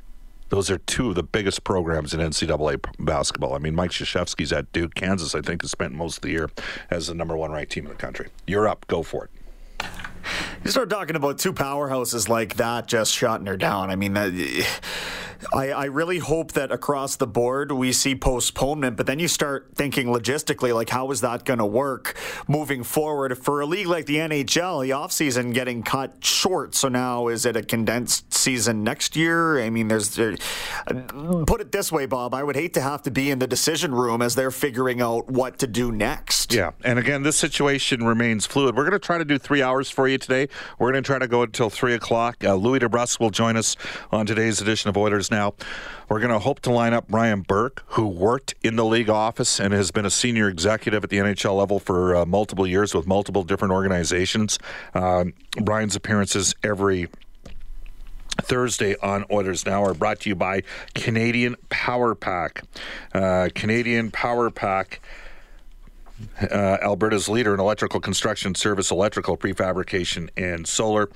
Those 0.49 0.69
are 0.69 0.79
two 0.79 1.11
of 1.11 1.15
the 1.15 1.23
biggest 1.23 1.63
programs 1.63 2.13
in 2.13 2.19
NCAA 2.19 2.85
basketball. 2.99 3.55
I 3.55 3.59
mean, 3.59 3.75
Mike 3.75 3.93
Krzyzewski's 3.93 4.53
at 4.53 4.73
Duke. 4.73 4.95
Kansas, 4.95 5.35
I 5.37 5.41
think, 5.43 5.63
has 5.63 5.71
spent 5.71 5.95
most 5.95 6.17
of 6.17 6.23
the 6.23 6.31
year 6.31 6.51
as 6.91 7.07
the 7.07 7.15
number 7.15 7.37
one 7.37 7.53
ranked 7.53 7.71
team 7.71 7.85
in 7.85 7.91
the 7.93 7.97
country. 7.97 8.29
You're 8.49 8.67
up. 8.67 8.85
Go 8.89 9.05
for 9.05 9.27
it. 9.27 9.31
You 10.63 10.71
start 10.71 10.91
talking 10.91 11.17
about 11.17 11.39
two 11.39 11.55
powerhouses 11.55 12.29
like 12.29 12.57
that 12.57 12.87
just 12.87 13.15
shutting 13.15 13.47
her 13.47 13.57
down. 13.57 13.91
I 13.91 13.97
mean, 13.97 14.13
that, 14.13 14.33
I, 15.55 15.71
I 15.71 15.85
really 15.87 16.19
hope 16.19 16.53
that 16.53 16.71
across 16.71 17.17
the 17.17 17.27
board 17.27 17.73
we 17.73 17.93
see 17.93 18.15
postponement, 18.15 18.97
but 18.97 19.07
then 19.07 19.19
you 19.19 19.27
start 19.27 19.71
thinking 19.75 20.09
logistically, 20.09 20.75
like 20.75 20.91
how 20.91 21.11
is 21.11 21.23
that 21.23 21.45
going 21.45 21.59
to 21.59 21.67
work 21.67 22.15
moving 22.47 22.83
forward 22.83 23.39
for 23.39 23.61
a 23.61 23.67
league 23.67 23.87
like 23.87 24.05
the 24.07 24.17
NHL? 24.17 24.83
The 24.83 24.91
offseason 24.91 25.55
getting 25.55 25.83
cut 25.83 26.23
short, 26.25 26.75
so 26.75 26.89
now 26.89 27.29
is 27.29 27.47
it 27.47 27.57
a 27.57 27.63
condensed 27.63 28.33
season 28.35 28.85
next 28.85 29.17
year? 29.17 29.61
I 29.61 29.71
mean, 29.71 29.89
there's 29.89 30.15
there, 30.15 30.37
put 31.47 31.63
it 31.63 31.73
this 31.73 31.91
way, 31.91 32.05
Bob. 32.05 32.35
I 32.35 32.43
would 32.43 32.57
hate 32.57 32.75
to 32.75 32.83
have 32.83 33.03
to 33.05 33.11
be 33.11 33.31
in 33.31 33.39
the 33.39 33.47
decision 33.47 33.95
room 33.95 34.21
as 34.21 34.35
they're 34.35 34.51
figuring 34.51 35.01
out 35.01 35.31
what 35.31 35.59
to 35.61 35.67
do 35.67 35.91
next. 35.91 36.53
Yeah, 36.53 36.73
and 36.85 36.99
again, 36.99 37.23
this 37.23 37.37
situation 37.37 38.05
remains 38.05 38.45
fluid. 38.45 38.77
We're 38.77 38.85
going 38.85 38.93
to 38.93 38.99
try 38.99 39.17
to 39.17 39.25
do 39.25 39.39
three 39.39 39.63
hours 39.63 39.89
for 39.89 40.07
you 40.07 40.19
today. 40.19 40.49
We're 40.79 40.93
going 40.93 41.03
to 41.03 41.07
try 41.07 41.19
to 41.19 41.29
go 41.29 41.43
until 41.43 41.71
three 41.71 41.95
o'clock. 41.95 42.45
Uh, 42.45 42.55
Louie 42.55 42.79
DeBrusk 42.79 43.21
will 43.21 43.31
join 43.31 43.57
us 43.57 43.77
on 44.11 44.27
today's 44.27 44.61
edition 44.61 44.89
of 44.89 44.97
Oilers 44.97 45.31
Now. 45.31 45.55
We're 46.09 46.21
going 46.21 46.33
to 46.33 46.39
hope 46.39 46.61
to 46.61 46.73
line 46.73 46.93
up 46.93 47.09
Brian 47.09 47.43
Burke, 47.43 47.85
who 47.89 48.07
worked 48.07 48.55
in 48.63 48.77
the 48.77 48.85
league 48.85 49.09
office 49.09 49.61
and 49.61 49.73
has 49.73 49.91
been 49.91 50.05
a 50.05 50.11
senior 50.11 50.49
executive 50.49 51.05
at 51.05 51.11
the 51.11 51.19
NHL 51.19 51.57
level 51.57 51.79
for 51.79 52.17
uh, 52.17 52.27
multiple 52.27 52.67
years 52.67 52.95
with 52.95 53.07
multiple 53.07 53.45
different 53.45 53.73
organizations. 53.73 54.59
Um, 54.95 55.35
Brian's 55.61 55.97
appearances 55.97 56.55
every 56.65 57.09
Thursday 58.41 58.97
on 59.03 59.25
Oilers 59.31 59.67
Now 59.67 59.85
are 59.85 59.95
brought 59.95 60.21
to 60.21 60.29
you 60.29 60.35
by 60.35 60.63
Canadian 60.95 61.57
Power 61.69 62.15
Pack. 62.15 62.63
Uh, 63.15 63.49
Canadian 63.55 64.11
Power 64.11 64.51
Pack. 64.51 65.01
Uh, 66.41 66.79
Alberta's 66.83 67.29
leader 67.29 67.55
in 67.55 67.61
electrical 67.61 68.01
construction 68.01 68.55
service, 68.55 68.91
electrical 68.91 69.37
prefabrication, 69.37 70.29
and 70.37 70.67
solar. 70.67 71.11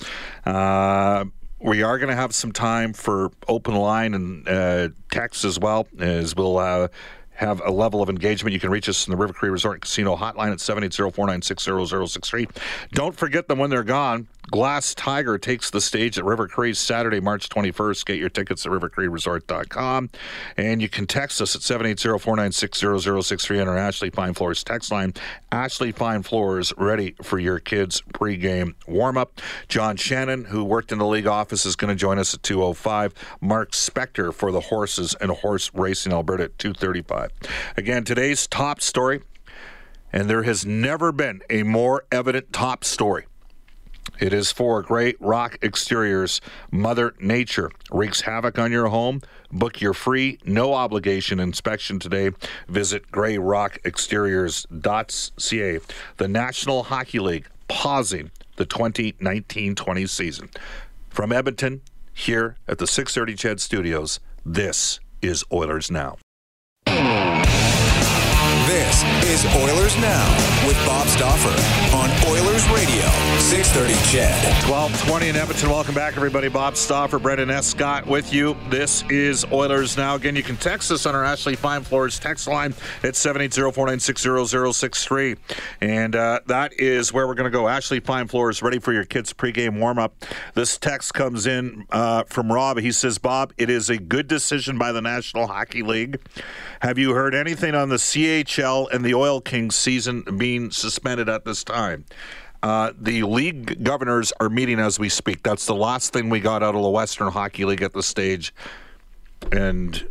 Uh, 0.44 1.25
we 1.61 1.82
are 1.82 1.99
going 1.99 2.11
to 2.11 2.16
have 2.16 2.34
some 2.34 2.52
time 2.52 2.92
for 2.92 3.30
open 3.49 3.75
line 3.75 4.12
and 4.14 4.46
uh, 4.49 4.88
text 5.11 5.44
as 5.44 5.58
well, 5.58 5.88
as 5.99 6.37
we'll 6.37 6.58
uh, 6.58 6.88
have 7.35 7.61
a 7.64 7.71
level 7.71 8.03
of 8.03 8.09
engagement. 8.09 8.53
You 8.53 8.61
can 8.61 8.71
reach 8.71 8.88
us 8.88 9.07
in 9.07 9.11
the 9.11 9.17
River 9.17 9.33
Cree 9.33 9.50
Resort 9.50 9.81
Casino 9.81 10.17
hotline 10.17 10.53
at 10.53 10.59
780-496-0063. 10.59 12.49
Don't 12.93 13.17
forget 13.17 13.49
them 13.49 13.59
when 13.59 13.71
they're 13.71 13.83
gone. 13.83 14.29
Glass 14.50 14.95
Tiger 14.95 15.38
takes 15.38 15.71
the 15.71 15.81
stage 15.81 16.19
at 16.19 16.25
River 16.25 16.47
Cree 16.47 16.75
Saturday, 16.75 17.19
March 17.19 17.49
21st. 17.49 18.05
Get 18.05 18.19
your 18.19 18.29
tickets 18.29 18.67
at 18.67 18.73
rivercreeresort.com. 18.73 20.11
And 20.59 20.83
you 20.83 20.88
can 20.88 21.07
text 21.07 21.41
us 21.41 21.57
at 21.57 21.62
780-496-0063 21.62 23.62
on 23.62 23.69
our 23.69 23.79
Ashley 23.79 24.11
Fine 24.11 24.35
Floors 24.35 24.62
text 24.62 24.93
line. 24.93 25.14
Ashley 25.50 25.93
Fine 25.93 26.25
Floors 26.25 26.75
ready 26.76 27.14
for 27.23 27.38
your 27.38 27.59
kids' 27.59 28.03
pregame 28.12 28.75
warm-up. 28.87 29.41
John 29.69 29.97
Shannon, 29.97 30.45
who 30.45 30.62
worked 30.62 30.93
in 30.93 30.99
the 30.99 31.07
league 31.07 31.26
office, 31.26 31.64
is 31.64 31.75
going 31.75 31.88
to 31.88 31.97
join 31.97 32.19
us 32.19 32.35
at 32.35 32.43
205. 32.43 33.14
Mark 33.41 33.73
Spector 33.73 34.35
for 34.35 34.53
the 34.53 34.61
horses 34.61 35.17
and 35.21 35.31
horse 35.31 35.71
racing 35.73 36.12
Alberta 36.12 36.45
at 36.45 36.59
235. 36.59 37.24
Again, 37.76 38.04
today's 38.04 38.47
top 38.47 38.81
story, 38.81 39.23
and 40.12 40.28
there 40.28 40.45
has 40.45 40.64
never 40.64 41.12
been 41.12 41.43
a 41.50 41.62
more 41.62 42.04
evident 42.11 42.52
top 42.52 42.85
story. 42.85 43.26
It 44.21 44.33
is 44.33 44.52
for 44.52 44.81
Great 44.83 45.21
Rock 45.21 45.59
Exteriors. 45.62 46.40
Mother 46.71 47.14
Nature 47.19 47.73
wreaks 47.90 48.21
havoc 48.23 48.59
on 48.59 48.71
your 48.71 48.87
home. 48.88 49.23
Book 49.50 49.81
your 49.81 49.95
free, 49.95 50.38
no 50.45 50.75
obligation 50.75 51.40
inspection 51.40 51.99
today. 51.99 52.31
Visit 52.69 53.11
grayrockexteriors.ca. 53.11 55.81
The 56.19 56.28
National 56.28 56.83
Hockey 56.85 57.19
League 57.19 57.49
pausing 57.66 58.31
the 58.57 58.66
2019 58.66 59.75
20 59.75 60.07
season. 60.07 60.50
From 61.09 61.33
Edmonton, 61.33 61.81
here 62.12 62.57
at 62.69 62.78
the 62.78 62.87
630 62.87 63.35
CHED 63.37 63.61
Studios, 63.61 64.21
this 64.45 65.00
is 65.21 65.45
Oilers 65.52 65.90
Now. 65.90 66.19
Oh. 66.96 67.43
This 68.66 69.02
is 69.25 69.44
Oilers 69.56 69.94
Now 69.99 70.66
with 70.66 70.76
Bob 70.87 71.06
Stauffer 71.09 71.50
on 71.94 72.09
Oilers 72.33 72.66
Radio, 72.71 73.04
630 73.38 73.92
CHED. 74.11 74.42
1220 74.71 75.28
in 75.28 75.37
Edmonton. 75.37 75.68
Welcome 75.68 75.94
back, 75.94 76.16
everybody. 76.16 76.49
Bob 76.49 76.78
Stauffer, 76.78 77.18
Brendan 77.18 77.50
S. 77.50 77.66
Scott 77.66 78.06
with 78.06 78.33
you. 78.33 78.56
This 78.71 79.04
is 79.11 79.44
Oilers 79.52 79.99
Now. 79.99 80.14
Again, 80.14 80.35
you 80.35 80.42
can 80.42 80.56
text 80.56 80.90
us 80.90 81.04
on 81.04 81.14
our 81.14 81.25
Ashley 81.25 81.56
Fine 81.56 81.83
Floors 81.83 82.18
text 82.18 82.49
line 82.49 82.73
at 83.02 83.12
780-496-0063. 83.12 85.37
And 85.83 86.16
uh, 86.16 86.40
that 86.47 86.73
is 86.80 87.12
where 87.12 87.26
we're 87.26 87.35
going 87.35 87.52
to 87.52 87.56
go. 87.56 87.68
Ashley 87.68 88.00
Fine 88.00 88.28
Floors, 88.28 88.62
ready 88.62 88.78
for 88.78 88.94
your 88.94 89.04
kids' 89.04 89.35
pregame 89.35 89.78
warm-up. 89.78 90.25
This 90.54 90.78
text 90.78 91.12
comes 91.12 91.47
in 91.47 91.85
uh, 91.90 92.25
from 92.25 92.50
Rob. 92.50 92.78
He 92.78 92.92
says, 92.92 93.18
Bob, 93.18 93.52
it 93.59 93.68
is 93.68 93.90
a 93.90 93.99
good 93.99 94.26
decision 94.26 94.78
by 94.78 94.90
the 94.90 95.02
National 95.02 95.49
Hockey 95.49 95.83
League. 95.83 96.18
Have 96.80 96.97
you 96.99 97.12
heard 97.12 97.35
anything 97.35 97.75
on 97.75 97.90
the 97.90 97.99
CHL 98.54 98.90
and 98.92 99.04
the 99.04 99.14
Oil 99.14 99.40
Kings 99.40 99.75
season 99.76 100.23
being 100.37 100.70
suspended 100.70 101.28
at 101.28 101.44
this 101.44 101.64
time? 101.64 102.04
Uh, 102.62 102.92
the 102.99 103.23
league 103.25 103.84
governors 103.84 104.32
are 104.40 104.49
meeting 104.49 104.80
as 104.80 104.99
we 104.99 105.08
speak. 105.08 105.42
That's 105.42 105.66
the 105.66 105.75
last 105.75 106.12
thing 106.12 106.30
we 106.30 106.40
got 106.40 106.62
out 106.62 106.75
of 106.75 106.82
the 106.82 106.88
Western 106.88 107.30
Hockey 107.30 107.64
League 107.64 107.82
at 107.82 107.92
this 107.92 108.06
stage. 108.06 108.54
And 109.52 110.08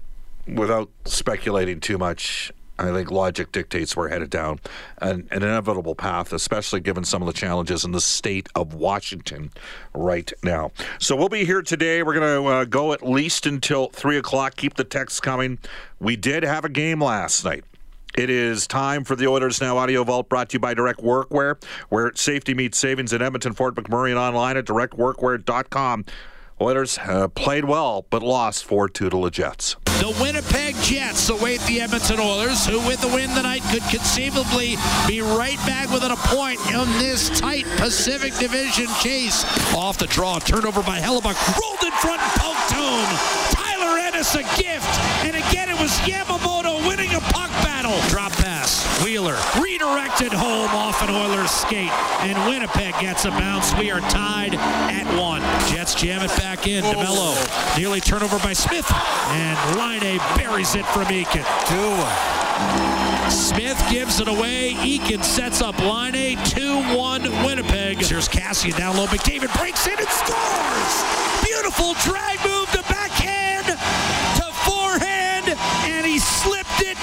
without 0.47 0.89
speculating 1.05 1.79
too 1.79 1.97
much, 1.97 2.51
I 2.77 2.91
think 2.91 3.09
logic 3.09 3.51
dictates 3.51 3.95
we're 3.95 4.09
headed 4.09 4.29
down 4.29 4.59
an, 4.99 5.27
an, 5.31 5.41
inevitable 5.41 5.95
path, 5.95 6.33
especially 6.33 6.79
given 6.79 7.05
some 7.05 7.21
of 7.21 7.27
the 7.27 7.33
challenges 7.33 7.85
in 7.85 7.91
the 7.91 8.01
state 8.01 8.49
of 8.55 8.73
Washington 8.73 9.51
right 9.93 10.31
now. 10.43 10.71
So 10.99 11.15
we'll 11.15 11.29
be 11.29 11.45
here 11.45 11.61
today. 11.61 12.03
We're 12.03 12.19
going 12.19 12.43
to 12.43 12.49
uh, 12.49 12.65
go 12.65 12.93
at 12.93 13.01
least 13.03 13.45
until 13.45 13.87
3 13.89 14.17
o'clock. 14.17 14.55
Keep 14.57 14.75
the 14.75 14.83
texts 14.83 15.19
coming. 15.19 15.59
We 15.99 16.15
did 16.15 16.43
have 16.43 16.65
a 16.65 16.69
game 16.69 17.01
last 17.01 17.45
night. 17.45 17.63
It 18.15 18.29
is 18.29 18.67
time 18.67 19.03
for 19.03 19.15
the 19.15 19.25
Oilers 19.25 19.59
Now 19.59 19.77
Audio 19.77 20.03
Vault 20.03 20.29
brought 20.29 20.49
to 20.49 20.53
you 20.53 20.59
by 20.59 20.75
Direct 20.75 21.01
Workwear, 21.01 21.59
where 21.89 22.11
safety 22.13 22.53
meets 22.53 22.77
savings 22.77 23.11
in 23.11 23.23
Edmonton, 23.23 23.53
Fort 23.53 23.73
McMurray, 23.73 24.11
and 24.11 24.19
online 24.19 24.55
at 24.55 24.65
directworkwear.com. 24.65 26.05
Oilers 26.61 26.99
uh, 26.99 27.27
played 27.29 27.65
well, 27.65 28.05
but 28.11 28.21
lost 28.21 28.65
4 28.65 28.87
2 28.87 29.09
to 29.09 29.17
the 29.17 29.31
Jets. 29.31 29.77
The 29.85 30.15
Winnipeg 30.21 30.75
Jets 30.83 31.27
await 31.29 31.59
the 31.61 31.81
Edmonton 31.81 32.19
Oilers, 32.19 32.67
who 32.67 32.77
with 32.85 33.01
the 33.01 33.07
win 33.07 33.29
tonight 33.31 33.63
could 33.71 33.81
conceivably 33.89 34.75
be 35.07 35.21
right 35.21 35.57
back 35.65 35.89
within 35.89 36.11
a 36.11 36.15
point 36.15 36.59
in 36.67 36.87
this 36.99 37.31
tight 37.39 37.65
Pacific 37.77 38.35
Division 38.35 38.87
chase. 39.01 39.43
Off 39.73 39.97
the 39.97 40.07
draw, 40.07 40.37
turnover 40.37 40.83
by 40.83 40.99
Hellebuyck, 40.99 41.39
rolled 41.59 41.83
in 41.83 41.91
front 41.93 42.21
and 42.21 42.31
poked 42.33 42.71
home. 42.77 43.09
Tyler 43.49 43.97
Ennis 43.97 44.35
a 44.35 44.43
gift, 44.61 44.99
and 45.25 45.35
again 45.35 45.69
it 45.69 45.79
was 45.79 45.91
Yamamoto 46.01 46.72
Drop 48.09 48.31
pass, 48.33 49.03
Wheeler 49.03 49.37
redirected 49.59 50.31
home 50.33 50.69
off 50.69 51.01
an 51.01 51.09
Oilers 51.09 51.51
skate, 51.51 51.91
and 52.21 52.37
Winnipeg 52.47 52.93
gets 52.99 53.25
a 53.25 53.31
bounce. 53.31 53.73
We 53.75 53.91
are 53.91 54.01
tied 54.01 54.55
at 54.55 55.07
one. 55.19 55.41
Jets 55.67 55.95
jam 55.95 56.21
it 56.21 56.29
back 56.37 56.67
in. 56.67 56.83
Oh. 56.85 56.93
DeMelo 56.93 57.77
nearly 57.77 57.99
turnover 57.99 58.37
by 58.39 58.53
Smith, 58.53 58.89
and 58.91 59.79
Laine 59.79 60.19
buries 60.37 60.75
it 60.75 60.85
from 60.87 61.05
Eakin. 61.05 61.43
2-1. 61.65 63.31
Smith 63.31 63.83
gives 63.89 64.19
it 64.19 64.27
away. 64.27 64.73
Eakin 64.75 65.23
sets 65.23 65.61
up 65.61 65.77
Laine, 65.79 66.37
2-1 66.37 67.45
Winnipeg. 67.45 67.97
Here's 67.97 68.29
Kassian 68.29 68.77
down 68.77 68.95
low. 68.97 69.07
McDavid 69.07 69.55
breaks 69.57 69.87
in 69.87 69.97
and 69.97 70.07
scores. 70.09 71.03
Beautiful 71.43 71.93
drag 72.03 72.39
move 72.45 72.69
to 72.71 72.83
backhand 72.83 73.65
to 73.65 74.51
forehand, 74.69 75.57
and 75.85 76.05
he 76.05 76.19
slipped 76.19 76.81
it 76.81 76.97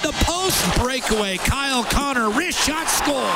inside 0.00 0.12
the 0.12 0.24
post. 0.24 0.78
Breakaway. 0.78 1.36
Kyle 1.38 1.84
Connor, 1.84 2.30
wrist 2.30 2.58
shot 2.66 2.88
score. 2.88 3.30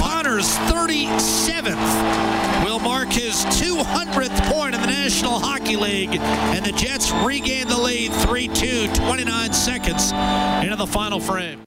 Connor's 0.00 0.56
37th 0.70 2.64
will 2.64 2.78
mark 2.78 3.12
his 3.12 3.44
200th 3.46 4.52
point 4.52 4.74
in 4.74 4.80
the 4.80 4.86
National 4.86 5.38
Hockey 5.38 5.76
League, 5.76 6.16
and 6.16 6.64
the 6.64 6.72
Jets 6.72 7.10
regain 7.12 7.68
the 7.68 7.78
lead 7.78 8.12
3 8.12 8.48
2, 8.48 8.88
29 8.94 9.52
seconds 9.52 10.12
into 10.62 10.76
the 10.76 10.86
final 10.86 11.20
frame. 11.20 11.64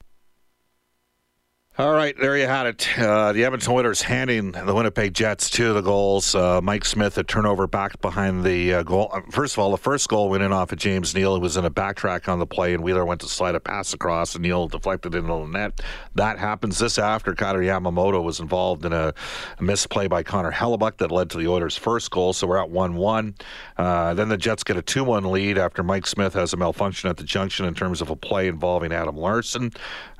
All 1.78 1.92
right, 1.92 2.12
there 2.18 2.36
you 2.36 2.48
had 2.48 2.66
it. 2.66 2.98
Uh, 2.98 3.32
the 3.32 3.44
Edmonton 3.44 3.72
Oilers 3.72 4.02
handing 4.02 4.50
the 4.50 4.74
Winnipeg 4.74 5.14
Jets 5.14 5.48
two 5.48 5.68
of 5.68 5.76
the 5.76 5.80
goals. 5.80 6.34
Uh, 6.34 6.60
Mike 6.60 6.84
Smith, 6.84 7.16
a 7.18 7.22
turnover 7.22 7.68
back 7.68 8.00
behind 8.00 8.42
the 8.42 8.74
uh, 8.74 8.82
goal. 8.82 9.10
Uh, 9.12 9.20
first 9.30 9.54
of 9.54 9.60
all, 9.60 9.70
the 9.70 9.76
first 9.76 10.08
goal 10.08 10.28
went 10.28 10.42
in 10.42 10.52
off 10.52 10.72
of 10.72 10.78
James 10.80 11.14
Neal. 11.14 11.36
He 11.36 11.40
was 11.40 11.56
in 11.56 11.64
a 11.64 11.70
backtrack 11.70 12.28
on 12.28 12.40
the 12.40 12.48
play, 12.48 12.74
and 12.74 12.82
Wheeler 12.82 13.04
went 13.04 13.20
to 13.20 13.28
slide 13.28 13.54
a 13.54 13.60
pass 13.60 13.94
across, 13.94 14.34
and 14.34 14.42
Neal 14.42 14.66
deflected 14.66 15.14
it 15.14 15.18
into 15.18 15.28
the 15.28 15.46
net. 15.46 15.80
That 16.16 16.40
happens 16.40 16.80
this 16.80 16.98
after 16.98 17.32
Kailer 17.32 17.62
Yamamoto 17.62 18.24
was 18.24 18.40
involved 18.40 18.84
in 18.84 18.92
a, 18.92 19.14
a 19.60 19.62
misplay 19.62 20.08
by 20.08 20.24
Connor 20.24 20.50
Hellebuyck 20.50 20.96
that 20.96 21.12
led 21.12 21.30
to 21.30 21.38
the 21.38 21.46
Oilers' 21.46 21.76
first 21.76 22.10
goal. 22.10 22.32
So 22.32 22.48
we're 22.48 22.58
at 22.58 22.70
1 22.70 22.96
1. 22.96 23.34
Uh, 23.76 24.14
then 24.14 24.30
the 24.30 24.36
Jets 24.36 24.64
get 24.64 24.76
a 24.76 24.82
2 24.82 25.04
1 25.04 25.30
lead 25.30 25.58
after 25.58 25.84
Mike 25.84 26.08
Smith 26.08 26.34
has 26.34 26.52
a 26.52 26.56
malfunction 26.56 27.08
at 27.08 27.18
the 27.18 27.22
junction 27.22 27.66
in 27.66 27.74
terms 27.74 28.02
of 28.02 28.10
a 28.10 28.16
play 28.16 28.48
involving 28.48 28.92
Adam 28.92 29.16
Larsson. 29.16 29.70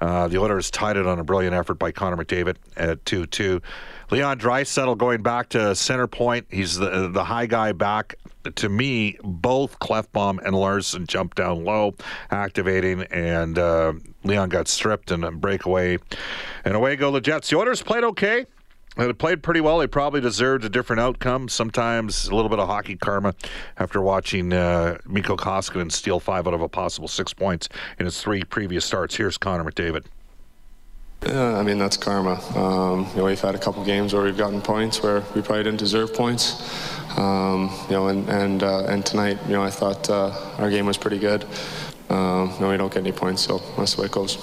Uh, 0.01 0.29
the 0.29 0.39
Oilers 0.39 0.71
tied 0.71 0.97
it 0.97 1.05
on 1.05 1.19
a 1.19 1.25
brilliant 1.25 1.48
effort 1.55 1.75
by 1.75 1.93
Connor 1.93 2.17
McDavid 2.17 2.57
at 2.77 3.05
2 3.05 3.27
2. 3.27 3.61
Leon 4.11 4.39
Draisaitl 4.39 4.97
going 4.97 5.23
back 5.23 5.51
to 5.51 5.75
center 5.75 6.07
point. 6.07 6.47
He's 6.51 6.77
the, 6.77 7.09
the 7.09 7.25
high 7.25 7.47
guy 7.47 7.73
back 7.73 8.17
to 8.57 8.69
me, 8.69 9.17
both 9.23 9.79
Klefbom 9.79 10.39
and 10.45 10.55
Larsson 10.55 11.07
jumped 11.07 11.37
down 11.37 11.65
low, 11.65 11.95
activating, 12.31 13.03
and 13.05 13.59
uh, 13.59 13.93
Leon 14.25 14.49
got 14.49 14.69
stripped 14.69 15.11
and 15.11 15.25
a 15.25 15.31
breakaway. 15.31 15.99
And 16.65 16.75
away 16.75 16.97
go 16.97 17.11
the 17.11 17.21
Jets. 17.21 17.51
The 17.51 17.57
Oilers 17.57 17.83
played 17.83 18.05
okay. 18.05 18.47
They 18.97 19.13
played 19.13 19.45
pretty 19.45 19.61
well. 19.61 19.79
They 19.79 19.87
probably 19.87 20.21
deserved 20.21 20.65
a 20.65 20.69
different 20.69 20.99
outcome. 20.99 21.49
Sometimes 21.49 22.27
a 22.29 22.35
little 22.35 22.49
bit 22.49 22.59
of 22.59 22.67
hockey 22.67 22.97
karma 22.97 23.35
after 23.77 24.03
watching 24.03 24.53
uh, 24.53 24.99
Mikko 25.07 25.37
Koskinen 25.37 25.93
steal 25.93 26.19
five 26.19 26.49
out 26.49 26.55
of 26.55 26.63
a 26.63 26.69
possible 26.69 27.07
six 27.07 27.33
points 27.33 27.69
in 28.01 28.07
his 28.07 28.21
three 28.21 28.43
previous 28.43 28.85
starts. 28.85 29.15
Here's 29.15 29.39
Connor 29.39 29.71
McDavid. 29.71 30.07
Yeah, 31.27 31.59
I 31.59 31.63
mean 31.63 31.79
that's 31.79 31.97
karma. 31.97 32.41
Um, 32.57 33.07
you 33.11 33.17
know, 33.17 33.25
we've 33.25 33.41
had 33.41 33.55
a 33.55 33.59
couple 33.59 33.85
games 33.85 34.15
where 34.15 34.23
we've 34.23 34.37
gotten 34.37 34.61
points 34.61 35.03
where 35.03 35.21
we 35.35 35.43
probably 35.43 35.65
didn't 35.65 35.79
deserve 35.79 36.15
points. 36.15 36.63
Um, 37.19 37.71
you 37.89 37.95
know, 37.95 38.09
and 38.09 38.29
and 38.29 38.63
uh, 38.63 38.85
and 38.85 39.05
tonight, 39.05 39.39
you 39.47 39.53
know, 39.53 39.63
I 39.63 39.71
thought 39.71 40.09
uh, 40.09 40.31
our 40.59 40.71
game 40.71 40.87
was 40.87 40.97
pretty 40.97 41.19
good. 41.19 41.45
Um, 42.09 42.55
no, 42.61 42.71
we 42.71 42.77
don't 42.77 42.93
get 42.93 43.01
any 43.01 43.13
points, 43.13 43.43
so 43.43 43.59
that's 43.77 43.95
the 43.95 44.03
way 44.03 44.07
it 44.07 44.13
goes. 44.13 44.39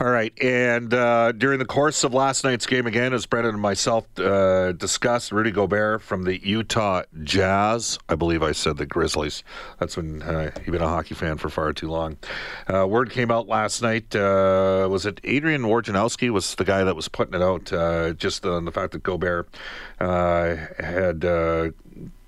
All 0.00 0.08
right. 0.08 0.32
And 0.42 0.94
uh, 0.94 1.32
during 1.32 1.58
the 1.58 1.66
course 1.66 2.04
of 2.04 2.14
last 2.14 2.42
night's 2.42 2.64
game, 2.64 2.86
again, 2.86 3.12
as 3.12 3.26
Brendan 3.26 3.52
and 3.52 3.60
myself 3.60 4.06
uh, 4.18 4.72
discussed, 4.72 5.30
Rudy 5.30 5.50
Gobert 5.50 6.00
from 6.00 6.24
the 6.24 6.42
Utah 6.42 7.02
Jazz. 7.22 7.98
I 8.08 8.14
believe 8.14 8.42
I 8.42 8.52
said 8.52 8.78
the 8.78 8.86
Grizzlies. 8.86 9.44
That's 9.78 9.98
when 9.98 10.22
uh, 10.22 10.52
you've 10.64 10.72
been 10.72 10.80
a 10.80 10.88
hockey 10.88 11.14
fan 11.14 11.36
for 11.36 11.50
far 11.50 11.74
too 11.74 11.90
long. 11.90 12.16
Uh, 12.66 12.86
word 12.86 13.10
came 13.10 13.30
out 13.30 13.46
last 13.46 13.82
night. 13.82 14.16
Uh, 14.16 14.88
was 14.90 15.04
it 15.04 15.20
Adrian 15.22 15.64
Wojnarowski 15.64 16.30
was 16.30 16.54
the 16.54 16.64
guy 16.64 16.82
that 16.82 16.96
was 16.96 17.08
putting 17.08 17.34
it 17.34 17.42
out 17.42 17.70
uh, 17.70 18.14
just 18.14 18.46
on 18.46 18.64
the 18.64 18.72
fact 18.72 18.92
that 18.92 19.02
Gobert 19.02 19.54
had 19.98 21.24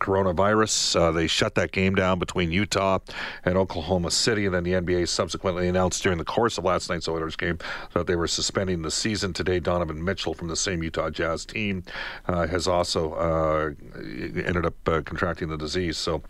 coronavirus. 0.02 1.00
Uh, 1.00 1.12
they 1.12 1.26
shut 1.26 1.54
that 1.54 1.72
game 1.72 1.94
down 1.94 2.18
between 2.18 2.50
Utah 2.50 2.98
and 3.44 3.56
Oklahoma 3.56 4.10
City, 4.10 4.44
and 4.44 4.54
then 4.54 4.64
the 4.64 4.72
NBA 4.72 5.08
subsequently 5.08 5.68
announced 5.68 6.02
during 6.02 6.18
the 6.18 6.24
course 6.24 6.58
of 6.58 6.64
last 6.64 6.90
night's 6.90 7.08
Oilers 7.08 7.36
game 7.36 7.58
that 7.94 8.06
they 8.06 8.16
were 8.16 8.28
suspending 8.28 8.82
the 8.82 8.90
season. 8.90 9.32
Today, 9.32 9.60
Donovan 9.60 10.04
Mitchell 10.04 10.34
from 10.34 10.48
the 10.48 10.56
same 10.56 10.82
Utah 10.82 11.10
Jazz 11.10 11.44
team 11.44 11.84
uh, 12.26 12.46
has 12.46 12.66
also 12.68 13.12
uh, 13.14 13.70
ended 13.96 14.66
up 14.66 14.74
uh, 14.88 15.02
contracting 15.02 15.48
the 15.48 15.56
disease. 15.56 15.96
So 15.98 16.22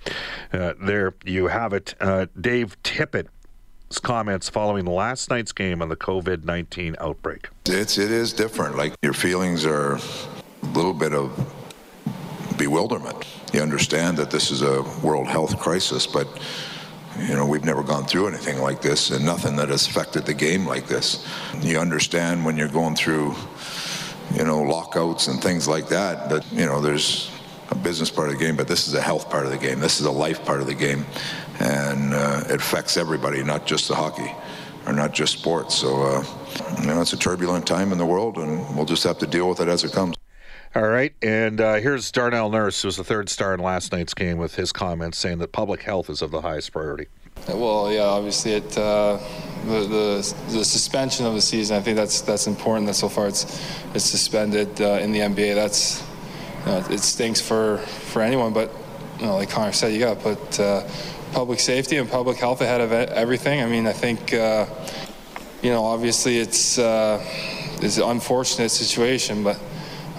uh, 0.53 0.75
there 0.81 1.15
you 1.25 1.49
have 1.49 1.73
it. 1.73 1.95
Uh, 2.01 2.27
Dave 2.41 2.81
Tippett 2.83 3.29
comments 4.01 4.49
following 4.49 4.87
last 4.87 5.29
night's 5.29 5.53
game 5.53 5.83
on 5.83 5.89
the 5.89 5.97
COVID 5.97 6.45
19 6.45 6.97
outbreak. 6.99 7.49
It's, 7.67 7.99
it 7.99 8.11
is 8.11 8.33
different. 8.33 8.77
Like 8.77 8.95
your 9.03 9.13
feelings 9.13 9.67
are 9.67 9.97
a 9.97 10.67
little 10.73 10.95
bit 10.95 11.13
of 11.13 11.31
bewilderment. 12.57 13.27
You 13.53 13.61
understand 13.61 14.17
that 14.17 14.31
this 14.31 14.51
is 14.51 14.63
a 14.63 14.83
world 15.03 15.27
health 15.27 15.59
crisis, 15.59 16.07
but 16.07 16.27
you 17.19 17.35
know 17.35 17.47
we've 17.47 17.65
never 17.65 17.83
gone 17.83 18.05
through 18.05 18.29
anything 18.29 18.59
like 18.61 18.83
this, 18.83 19.11
and 19.11 19.25
nothing 19.25 19.57
that 19.57 19.69
has 19.69 19.87
affected 19.87 20.27
the 20.27 20.35
game 20.35 20.67
like 20.67 20.87
this. 20.87 21.27
You 21.61 21.79
understand 21.79 22.45
when 22.45 22.57
you're 22.57 22.69
going 22.69 22.95
through, 22.95 23.35
you 24.35 24.45
know, 24.45 24.63
lockouts 24.63 25.29
and 25.29 25.41
things 25.43 25.69
like 25.69 25.89
that. 25.89 26.31
That 26.31 26.51
you 26.53 26.67
know 26.67 26.81
there's 26.81 27.31
a 27.71 27.75
business 27.75 28.11
part 28.11 28.29
of 28.29 28.39
the 28.39 28.45
game, 28.45 28.57
but 28.57 28.69
this 28.69 28.89
is 28.89 28.95
a 28.95 29.01
health 29.01 29.31
part 29.31 29.47
of 29.47 29.53
the 29.53 29.59
game. 29.59 29.81
This 29.81 30.01
is 30.01 30.07
a 30.07 30.11
life 30.11 30.45
part 30.45 30.61
of 30.61 30.67
the 30.67 30.75
game, 30.75 31.05
and 31.61 32.15
uh, 32.15 32.45
it 32.47 32.57
affects 32.57 32.97
everybody, 32.97 33.43
not 33.43 33.67
just 33.67 33.89
the 33.89 33.95
hockey 33.95 34.33
or 34.87 34.93
not 34.93 35.13
just 35.13 35.33
sports. 35.33 35.75
So, 35.75 36.03
uh, 36.03 36.25
you 36.81 36.87
know, 36.89 37.01
it's 37.01 37.13
a 37.13 37.17
turbulent 37.17 37.67
time 37.67 37.93
in 37.93 37.99
the 37.99 38.07
world, 38.07 38.39
and 38.39 38.75
we'll 38.77 38.85
just 38.85 39.05
have 39.05 39.19
to 39.19 39.27
deal 39.27 39.49
with 39.49 39.61
it 39.61 39.69
as 39.69 39.85
it 39.85 39.93
comes. 39.93 40.17
All 40.75 40.89
right, 40.89 41.13
and 41.21 41.61
uh, 41.61 41.75
here's 41.75 42.11
Darnell 42.11 42.49
Nurse, 42.49 42.81
who 42.81 42.89
was 42.89 42.97
the 42.97 43.05
third 43.05 43.29
star 43.29 43.53
in 43.53 43.61
last 43.61 43.93
night's 43.93 44.15
game, 44.15 44.39
with 44.39 44.55
his 44.55 44.73
comments 44.73 45.19
saying 45.19 45.37
that 45.39 45.53
public 45.53 45.83
health 45.83 46.09
is 46.09 46.23
of 46.23 46.31
the 46.31 46.41
highest 46.41 46.73
priority. 46.73 47.09
Well, 47.47 47.93
yeah, 47.93 48.05
obviously, 48.05 48.53
it 48.53 48.79
uh, 48.79 49.19
the, 49.67 49.81
the, 49.81 50.35
the 50.49 50.65
suspension 50.65 51.27
of 51.27 51.35
the 51.35 51.43
season. 51.43 51.77
I 51.77 51.81
think 51.81 51.97
that's 51.97 52.23
that's 52.23 52.47
important. 52.47 52.87
That 52.87 52.95
so 52.95 53.11
far 53.11 53.29
it's 53.29 53.45
it's 53.93 54.07
suspended 54.07 54.81
uh, 54.81 54.99
in 55.03 55.13
the 55.13 55.19
NBA. 55.19 55.55
That's 55.55 56.03
you 56.61 56.67
know, 56.67 56.79
it 56.89 57.01
stinks 57.01 57.43
for 57.43 57.77
for 57.77 58.23
anyone, 58.23 58.55
but 58.55 58.71
you 59.19 59.27
know, 59.27 59.35
like 59.35 59.51
Connor 59.51 59.73
said, 59.73 59.93
you 59.93 59.99
got 59.99 60.15
to 60.15 60.35
put 60.35 60.59
uh, 60.59 60.89
public 61.33 61.61
safety 61.61 61.99
and 61.99 62.09
public 62.09 62.39
health 62.39 62.63
ahead 62.63 62.81
of 62.81 62.93
everything. 62.93 63.63
I 63.63 63.67
mean, 63.67 63.87
I 63.87 63.93
think 63.93 64.33
uh, 64.33 64.65
you 65.61 65.69
know, 65.69 65.85
obviously, 65.85 66.39
it's 66.39 66.79
uh, 66.79 67.23
it's 67.83 67.99
an 67.99 68.05
unfortunate 68.05 68.71
situation, 68.71 69.43
but 69.45 69.61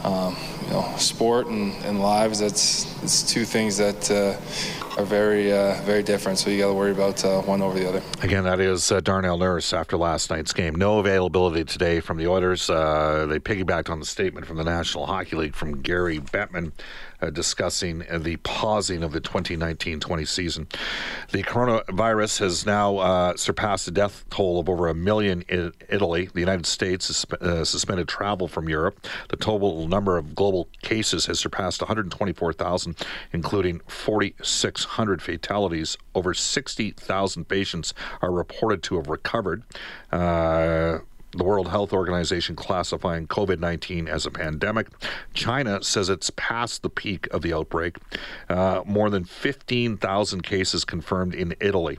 um, 0.04 0.36
you 0.66 0.70
know, 0.72 0.94
sport 0.98 1.48
and, 1.48 1.74
and 1.86 2.02
lives, 2.02 2.40
that's, 2.40 2.86
that's 3.00 3.24
two 3.24 3.46
things 3.46 3.78
that 3.78 4.12
uh, 4.12 5.00
are 5.00 5.06
very, 5.06 5.52
uh, 5.52 5.82
very 5.84 6.04
different. 6.04 6.38
So 6.38 6.50
you 6.50 6.60
got 6.60 6.68
to 6.68 6.74
worry 6.74 6.92
about 6.92 7.24
uh, 7.24 7.42
one 7.42 7.62
over 7.62 7.78
the 7.78 7.88
other. 7.88 8.02
Again, 8.22 8.44
that 8.44 8.60
is 8.60 8.92
uh, 8.92 9.00
Darnell 9.00 9.38
Nurse 9.38 9.74
after 9.74 9.98
last 9.98 10.30
night's 10.30 10.54
game. 10.54 10.76
No 10.76 11.00
availability 11.00 11.64
today 11.64 12.00
from 12.00 12.18
the 12.18 12.28
Oilers. 12.28 12.70
Uh, 12.70 13.26
they 13.28 13.40
piggybacked 13.40 13.90
on 13.90 14.00
the 14.00 14.06
statement 14.06 14.46
from 14.46 14.58
the 14.58 14.64
National 14.64 15.06
Hockey 15.06 15.36
League 15.36 15.56
from 15.56 15.82
Gary 15.82 16.20
Bettman 16.20 16.72
uh, 17.24 17.30
discussing 17.30 18.04
uh, 18.10 18.18
the 18.18 18.38
pausing 18.38 19.04
of 19.04 19.12
the 19.12 19.22
2019-20 19.22 20.28
season. 20.28 20.68
The 21.32 21.44
coronavirus 21.44 22.40
has 22.40 22.66
now 22.66 22.98
uh, 22.98 23.38
surpassed 23.38 23.86
the 23.86 23.92
death 23.92 24.26
toll 24.30 24.60
of 24.60 24.70
over 24.70 24.88
a 24.88 24.94
million 24.94 25.44
in 25.48 25.72
Italy. 25.90 26.30
The 26.34 26.40
United 26.40 26.66
States 26.66 27.08
has 27.08 27.26
uh, 27.42 27.64
suspended 27.64 28.08
travel 28.08 28.48
from 28.48 28.68
Europe. 28.68 29.08
The 29.30 29.38
total 29.38 29.88
number 29.88 30.18
of 30.18 30.36
global 30.36 30.68
cases 30.82 31.28
has 31.28 31.40
surpassed 31.40 31.82
124,000, 31.82 32.96
including 33.32 33.82
4,600 33.88 35.22
fatalities. 35.22 35.98
Over 36.14 36.34
60,000 36.34 37.48
patients 37.48 37.94
are 38.22 38.32
reported 38.32 38.84
to 38.84 38.96
have 38.98 39.08
recovered. 39.08 39.64
The 41.34 41.44
World 41.44 41.70
Health 41.70 41.94
Organization 41.94 42.56
classifying 42.56 43.28
COVID 43.28 43.60
19 43.60 44.08
as 44.08 44.26
a 44.26 44.32
pandemic. 44.32 44.88
China 45.34 45.84
says 45.84 46.10
it's 46.10 46.30
past 46.32 46.84
the 46.84 46.90
peak 46.90 47.28
of 47.32 47.42
the 47.42 47.54
outbreak. 47.54 47.98
Uh, 48.50 48.82
more 48.86 49.10
than 49.10 49.24
15,000 49.24 50.42
cases 50.44 50.86
confirmed 50.86 51.34
in 51.34 51.56
Italy. 51.60 51.98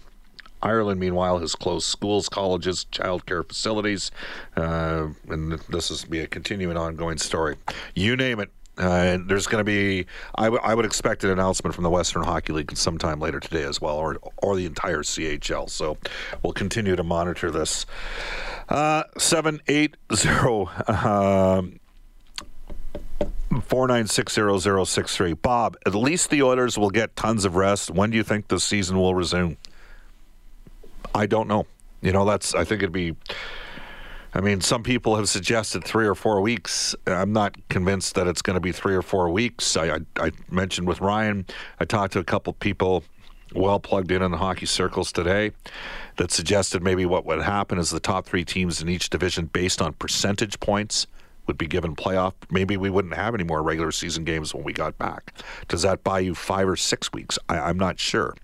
Ireland, 0.63 0.99
meanwhile, 0.99 1.39
has 1.41 1.55
closed 1.55 1.87
schools, 1.87 2.29
colleges, 2.29 2.87
childcare 2.91 3.47
facilities, 3.47 4.11
uh, 4.57 5.09
and 5.29 5.53
this 5.69 5.91
is 5.91 6.05
be 6.05 6.21
a 6.21 6.27
continuing, 6.27 6.77
ongoing 6.77 7.19
story. 7.19 7.57
You 7.95 8.17
name 8.17 8.41
it, 8.41 8.51
uh, 8.79 9.19
there's 9.27 9.47
going 9.47 9.61
to 9.61 9.65
be, 9.65 10.07
I, 10.35 10.45
w- 10.45 10.63
I 10.63 10.75
would 10.75 10.85
expect 10.85 11.25
an 11.25 11.31
announcement 11.31 11.75
from 11.75 11.85
the 11.85 11.91
Western 11.91 12.25
Hockey 12.25 12.53
League 12.53 12.77
sometime 12.77 13.21
later 13.21 13.41
today 13.41 13.63
as 13.63 13.81
well, 13.81 13.97
or 13.97 14.19
or 14.39 14.57
the 14.57 14.67
entire 14.67 15.03
CHL. 15.03 15.71
So 15.71 15.97
we'll 16.43 16.53
continue 16.53 16.97
to 16.97 17.05
monitor 17.05 17.51
this. 17.51 17.87
Uh, 18.69 19.05
seven 19.19 19.61
eight 19.69 19.97
zero. 20.15 20.71
Um, 20.89 21.81
4960063. 23.51 25.41
Bob, 25.41 25.77
at 25.87 25.95
least 25.95 26.31
the 26.31 26.43
Oilers 26.43 26.77
will 26.77 26.91
get 26.91 27.15
tons 27.15 27.45
of 27.45 27.55
rest. 27.55 27.91
When 27.91 28.11
do 28.11 28.17
you 28.17 28.25
think 28.25 28.49
the 28.49 28.59
season 28.59 28.99
will 28.99 29.15
resume? 29.15 29.57
I 31.15 31.27
don't 31.27 31.47
know. 31.47 31.67
You 32.03 32.13
know, 32.13 32.25
that's, 32.25 32.55
I 32.55 32.65
think 32.65 32.83
it'd 32.83 32.93
be, 32.93 33.15
I 34.37 34.41
mean, 34.41 34.61
some 34.61 34.83
people 34.83 35.15
have 35.15 35.29
suggested 35.29 35.85
three 35.85 36.07
or 36.07 36.17
four 36.17 36.41
weeks. 36.41 36.95
I'm 37.07 37.33
not 37.33 37.57
convinced 37.69 38.17
that 38.17 38.27
it's 38.27 38.43
going 38.43 38.55
to 38.55 38.61
be 38.61 38.73
three 38.73 38.97
or 38.97 39.03
four 39.03 39.31
weeks. 39.31 39.77
I, 39.77 39.95
I, 39.95 39.99
I 40.19 40.33
mentioned 40.51 40.89
with 40.89 41.01
Ryan, 41.01 41.47
I 41.79 41.85
talked 41.85 42.15
to 42.15 42.19
a 42.19 42.25
couple 42.25 42.53
people 42.53 43.05
well 43.55 43.79
plugged 43.79 44.11
in 44.11 44.23
in 44.23 44.33
the 44.33 44.39
hockey 44.39 44.67
circles 44.67 45.13
today 45.13 45.53
that 46.17 46.33
suggested 46.33 46.83
maybe 46.83 47.07
what 47.07 47.25
would 47.25 47.43
happen 47.43 47.79
is 47.79 47.91
the 47.91 48.01
top 48.01 48.27
three 48.27 48.45
teams 48.45 48.83
in 48.83 48.89
each 48.89 49.09
division, 49.09 49.47
based 49.47 49.81
on 49.81 49.93
percentage 49.93 50.59
points, 50.59 51.07
would 51.47 51.59
be 51.59 51.67
given 51.67 51.95
playoff. 51.95 52.35
Maybe 52.51 52.77
we 52.77 52.91
wouldn't 52.91 53.15
have 53.15 53.35
any 53.35 53.45
more 53.45 53.63
regular 53.63 53.93
season 53.93 54.25
games 54.25 54.55
when 54.55 54.65
we 54.65 54.73
got 54.73 54.97
back. 54.99 55.33
Does 55.69 55.83
that 55.83 56.05
buy 56.05 56.21
you 56.21 56.35
five 56.35 56.69
or 56.69 56.77
six 56.77 57.13
weeks? 57.13 57.39
I, 57.49 57.71
am 57.71 57.79
not 57.79 57.99
sure. 57.99 58.35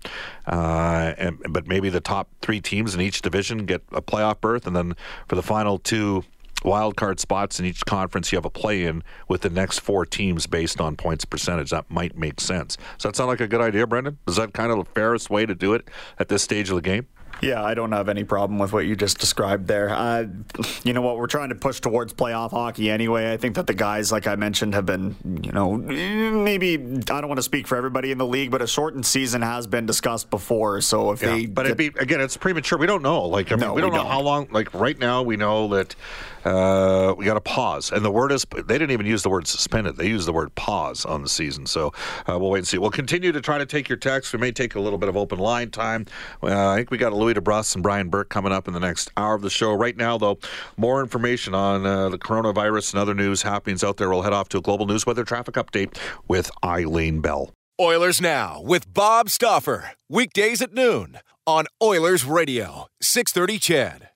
Uh, 0.47 1.13
and, 1.17 1.39
but 1.49 1.67
maybe 1.67 1.89
the 1.89 2.01
top 2.01 2.29
three 2.41 2.61
teams 2.61 2.93
in 2.93 3.01
each 3.01 3.21
division 3.21 3.65
get 3.65 3.81
a 3.91 4.01
playoff 4.01 4.41
berth, 4.41 4.67
and 4.67 4.75
then 4.75 4.95
for 5.27 5.35
the 5.35 5.43
final 5.43 5.77
two 5.77 6.23
wild 6.63 6.95
card 6.95 7.19
spots 7.19 7.59
in 7.59 7.65
each 7.65 7.85
conference, 7.85 8.31
you 8.31 8.37
have 8.37 8.45
a 8.45 8.49
play 8.49 8.83
in 8.83 9.03
with 9.27 9.41
the 9.41 9.49
next 9.49 9.79
four 9.79 10.05
teams 10.05 10.47
based 10.47 10.79
on 10.79 10.95
points 10.95 11.25
percentage. 11.25 11.71
That 11.71 11.89
might 11.89 12.17
make 12.17 12.39
sense. 12.39 12.77
Does 12.97 13.03
that 13.03 13.15
sound 13.15 13.29
like 13.29 13.41
a 13.41 13.47
good 13.47 13.61
idea, 13.61 13.87
Brendan? 13.87 14.17
Is 14.27 14.35
that 14.35 14.53
kind 14.53 14.71
of 14.71 14.77
the 14.77 14.85
fairest 14.85 15.29
way 15.29 15.45
to 15.45 15.55
do 15.55 15.73
it 15.73 15.87
at 16.19 16.29
this 16.29 16.43
stage 16.43 16.69
of 16.69 16.75
the 16.75 16.81
game? 16.81 17.07
Yeah, 17.41 17.63
I 17.63 17.73
don't 17.73 17.91
have 17.91 18.07
any 18.07 18.23
problem 18.23 18.59
with 18.59 18.71
what 18.71 18.85
you 18.85 18.95
just 18.95 19.17
described 19.17 19.67
there. 19.67 19.89
Uh, 19.89 20.25
you 20.83 20.93
know 20.93 21.01
what? 21.01 21.17
We're 21.17 21.27
trying 21.27 21.49
to 21.49 21.55
push 21.55 21.79
towards 21.79 22.13
playoff 22.13 22.51
hockey 22.51 22.89
anyway. 22.91 23.33
I 23.33 23.37
think 23.37 23.55
that 23.55 23.67
the 23.67 23.73
guys, 23.73 24.11
like 24.11 24.27
I 24.27 24.35
mentioned, 24.35 24.73
have 24.75 24.85
been, 24.85 25.15
you 25.43 25.51
know, 25.51 25.73
maybe 25.75 26.75
I 26.75 27.19
don't 27.21 27.27
want 27.27 27.39
to 27.39 27.43
speak 27.43 27.67
for 27.67 27.75
everybody 27.75 28.11
in 28.11 28.17
the 28.17 28.27
league, 28.27 28.51
but 28.51 28.61
a 28.61 28.67
shortened 28.67 29.05
season 29.05 29.41
has 29.41 29.65
been 29.67 29.85
discussed 29.85 30.29
before. 30.29 30.81
So 30.81 31.11
if 31.11 31.21
Yeah, 31.21 31.35
they, 31.35 31.45
but 31.47 31.63
get, 31.63 31.79
it'd 31.79 31.95
be 31.95 31.99
again, 31.99 32.21
it's 32.21 32.37
premature. 32.37 32.77
We 32.77 32.87
don't 32.87 33.01
know. 33.01 33.23
Like, 33.25 33.51
I 33.51 33.55
mean, 33.55 33.61
No, 33.61 33.73
we 33.73 33.81
don't 33.81 33.91
we 33.91 33.97
know 33.97 34.03
don't. 34.03 34.11
how 34.11 34.21
long. 34.21 34.47
Like 34.51 34.73
right 34.73 34.97
now, 34.99 35.23
we 35.23 35.35
know 35.37 35.67
that 35.69 35.95
uh, 36.45 37.13
we 37.17 37.25
got 37.25 37.35
to 37.35 37.41
pause, 37.41 37.91
and 37.91 38.03
the 38.03 38.11
word 38.11 38.31
is 38.31 38.45
they 38.51 38.77
didn't 38.77 38.91
even 38.91 39.05
use 39.05 39.23
the 39.23 39.29
word 39.29 39.47
suspended. 39.47 39.97
They 39.97 40.07
used 40.07 40.27
the 40.27 40.33
word 40.33 40.53
pause 40.55 41.05
on 41.05 41.21
the 41.21 41.29
season. 41.29 41.65
So 41.65 41.93
uh, 42.27 42.37
we'll 42.39 42.49
wait 42.49 42.59
and 42.59 42.67
see. 42.67 42.77
We'll 42.77 42.91
continue 42.91 43.31
to 43.31 43.41
try 43.41 43.57
to 43.57 43.65
take 43.65 43.89
your 43.89 43.97
text. 43.97 44.33
We 44.33 44.39
may 44.39 44.51
take 44.51 44.75
a 44.75 44.79
little 44.79 44.99
bit 44.99 45.09
of 45.09 45.17
open 45.17 45.39
line 45.39 45.71
time. 45.71 46.05
Uh, 46.41 46.69
I 46.69 46.77
think 46.77 46.91
we 46.91 46.97
got 46.97 47.13
Louie 47.13 47.33
DeBrusk 47.33 47.75
and 47.75 47.83
Brian 47.83 48.09
Burke 48.09 48.29
coming 48.29 48.51
up 48.51 48.67
in 48.67 48.73
the 48.73 48.79
next 48.79 49.11
hour 49.17 49.35
of 49.35 49.41
the 49.41 49.49
show. 49.49 49.73
Right 49.73 49.95
now, 49.95 50.17
though, 50.17 50.39
more 50.77 51.01
information 51.01 51.53
on 51.53 51.85
uh, 51.85 52.09
the 52.09 52.17
coronavirus 52.17 52.93
and 52.93 53.01
other 53.01 53.13
news 53.13 53.41
happenings 53.41 53.83
out 53.83 53.97
there. 53.97 54.09
We'll 54.09 54.23
head 54.23 54.33
off 54.33 54.49
to 54.49 54.57
a 54.57 54.61
global 54.61 54.85
news 54.85 55.05
weather 55.05 55.23
traffic 55.23 55.55
update 55.55 55.97
with 56.27 56.51
Eileen 56.63 57.21
Bell. 57.21 57.51
Oilers 57.79 58.21
Now 58.21 58.61
with 58.61 58.93
Bob 58.93 59.29
Stauffer. 59.29 59.91
Weekdays 60.07 60.61
at 60.61 60.73
noon 60.73 61.19
on 61.47 61.65
Oilers 61.81 62.25
Radio, 62.25 62.87
630 63.01 63.57
CHED. 63.57 64.10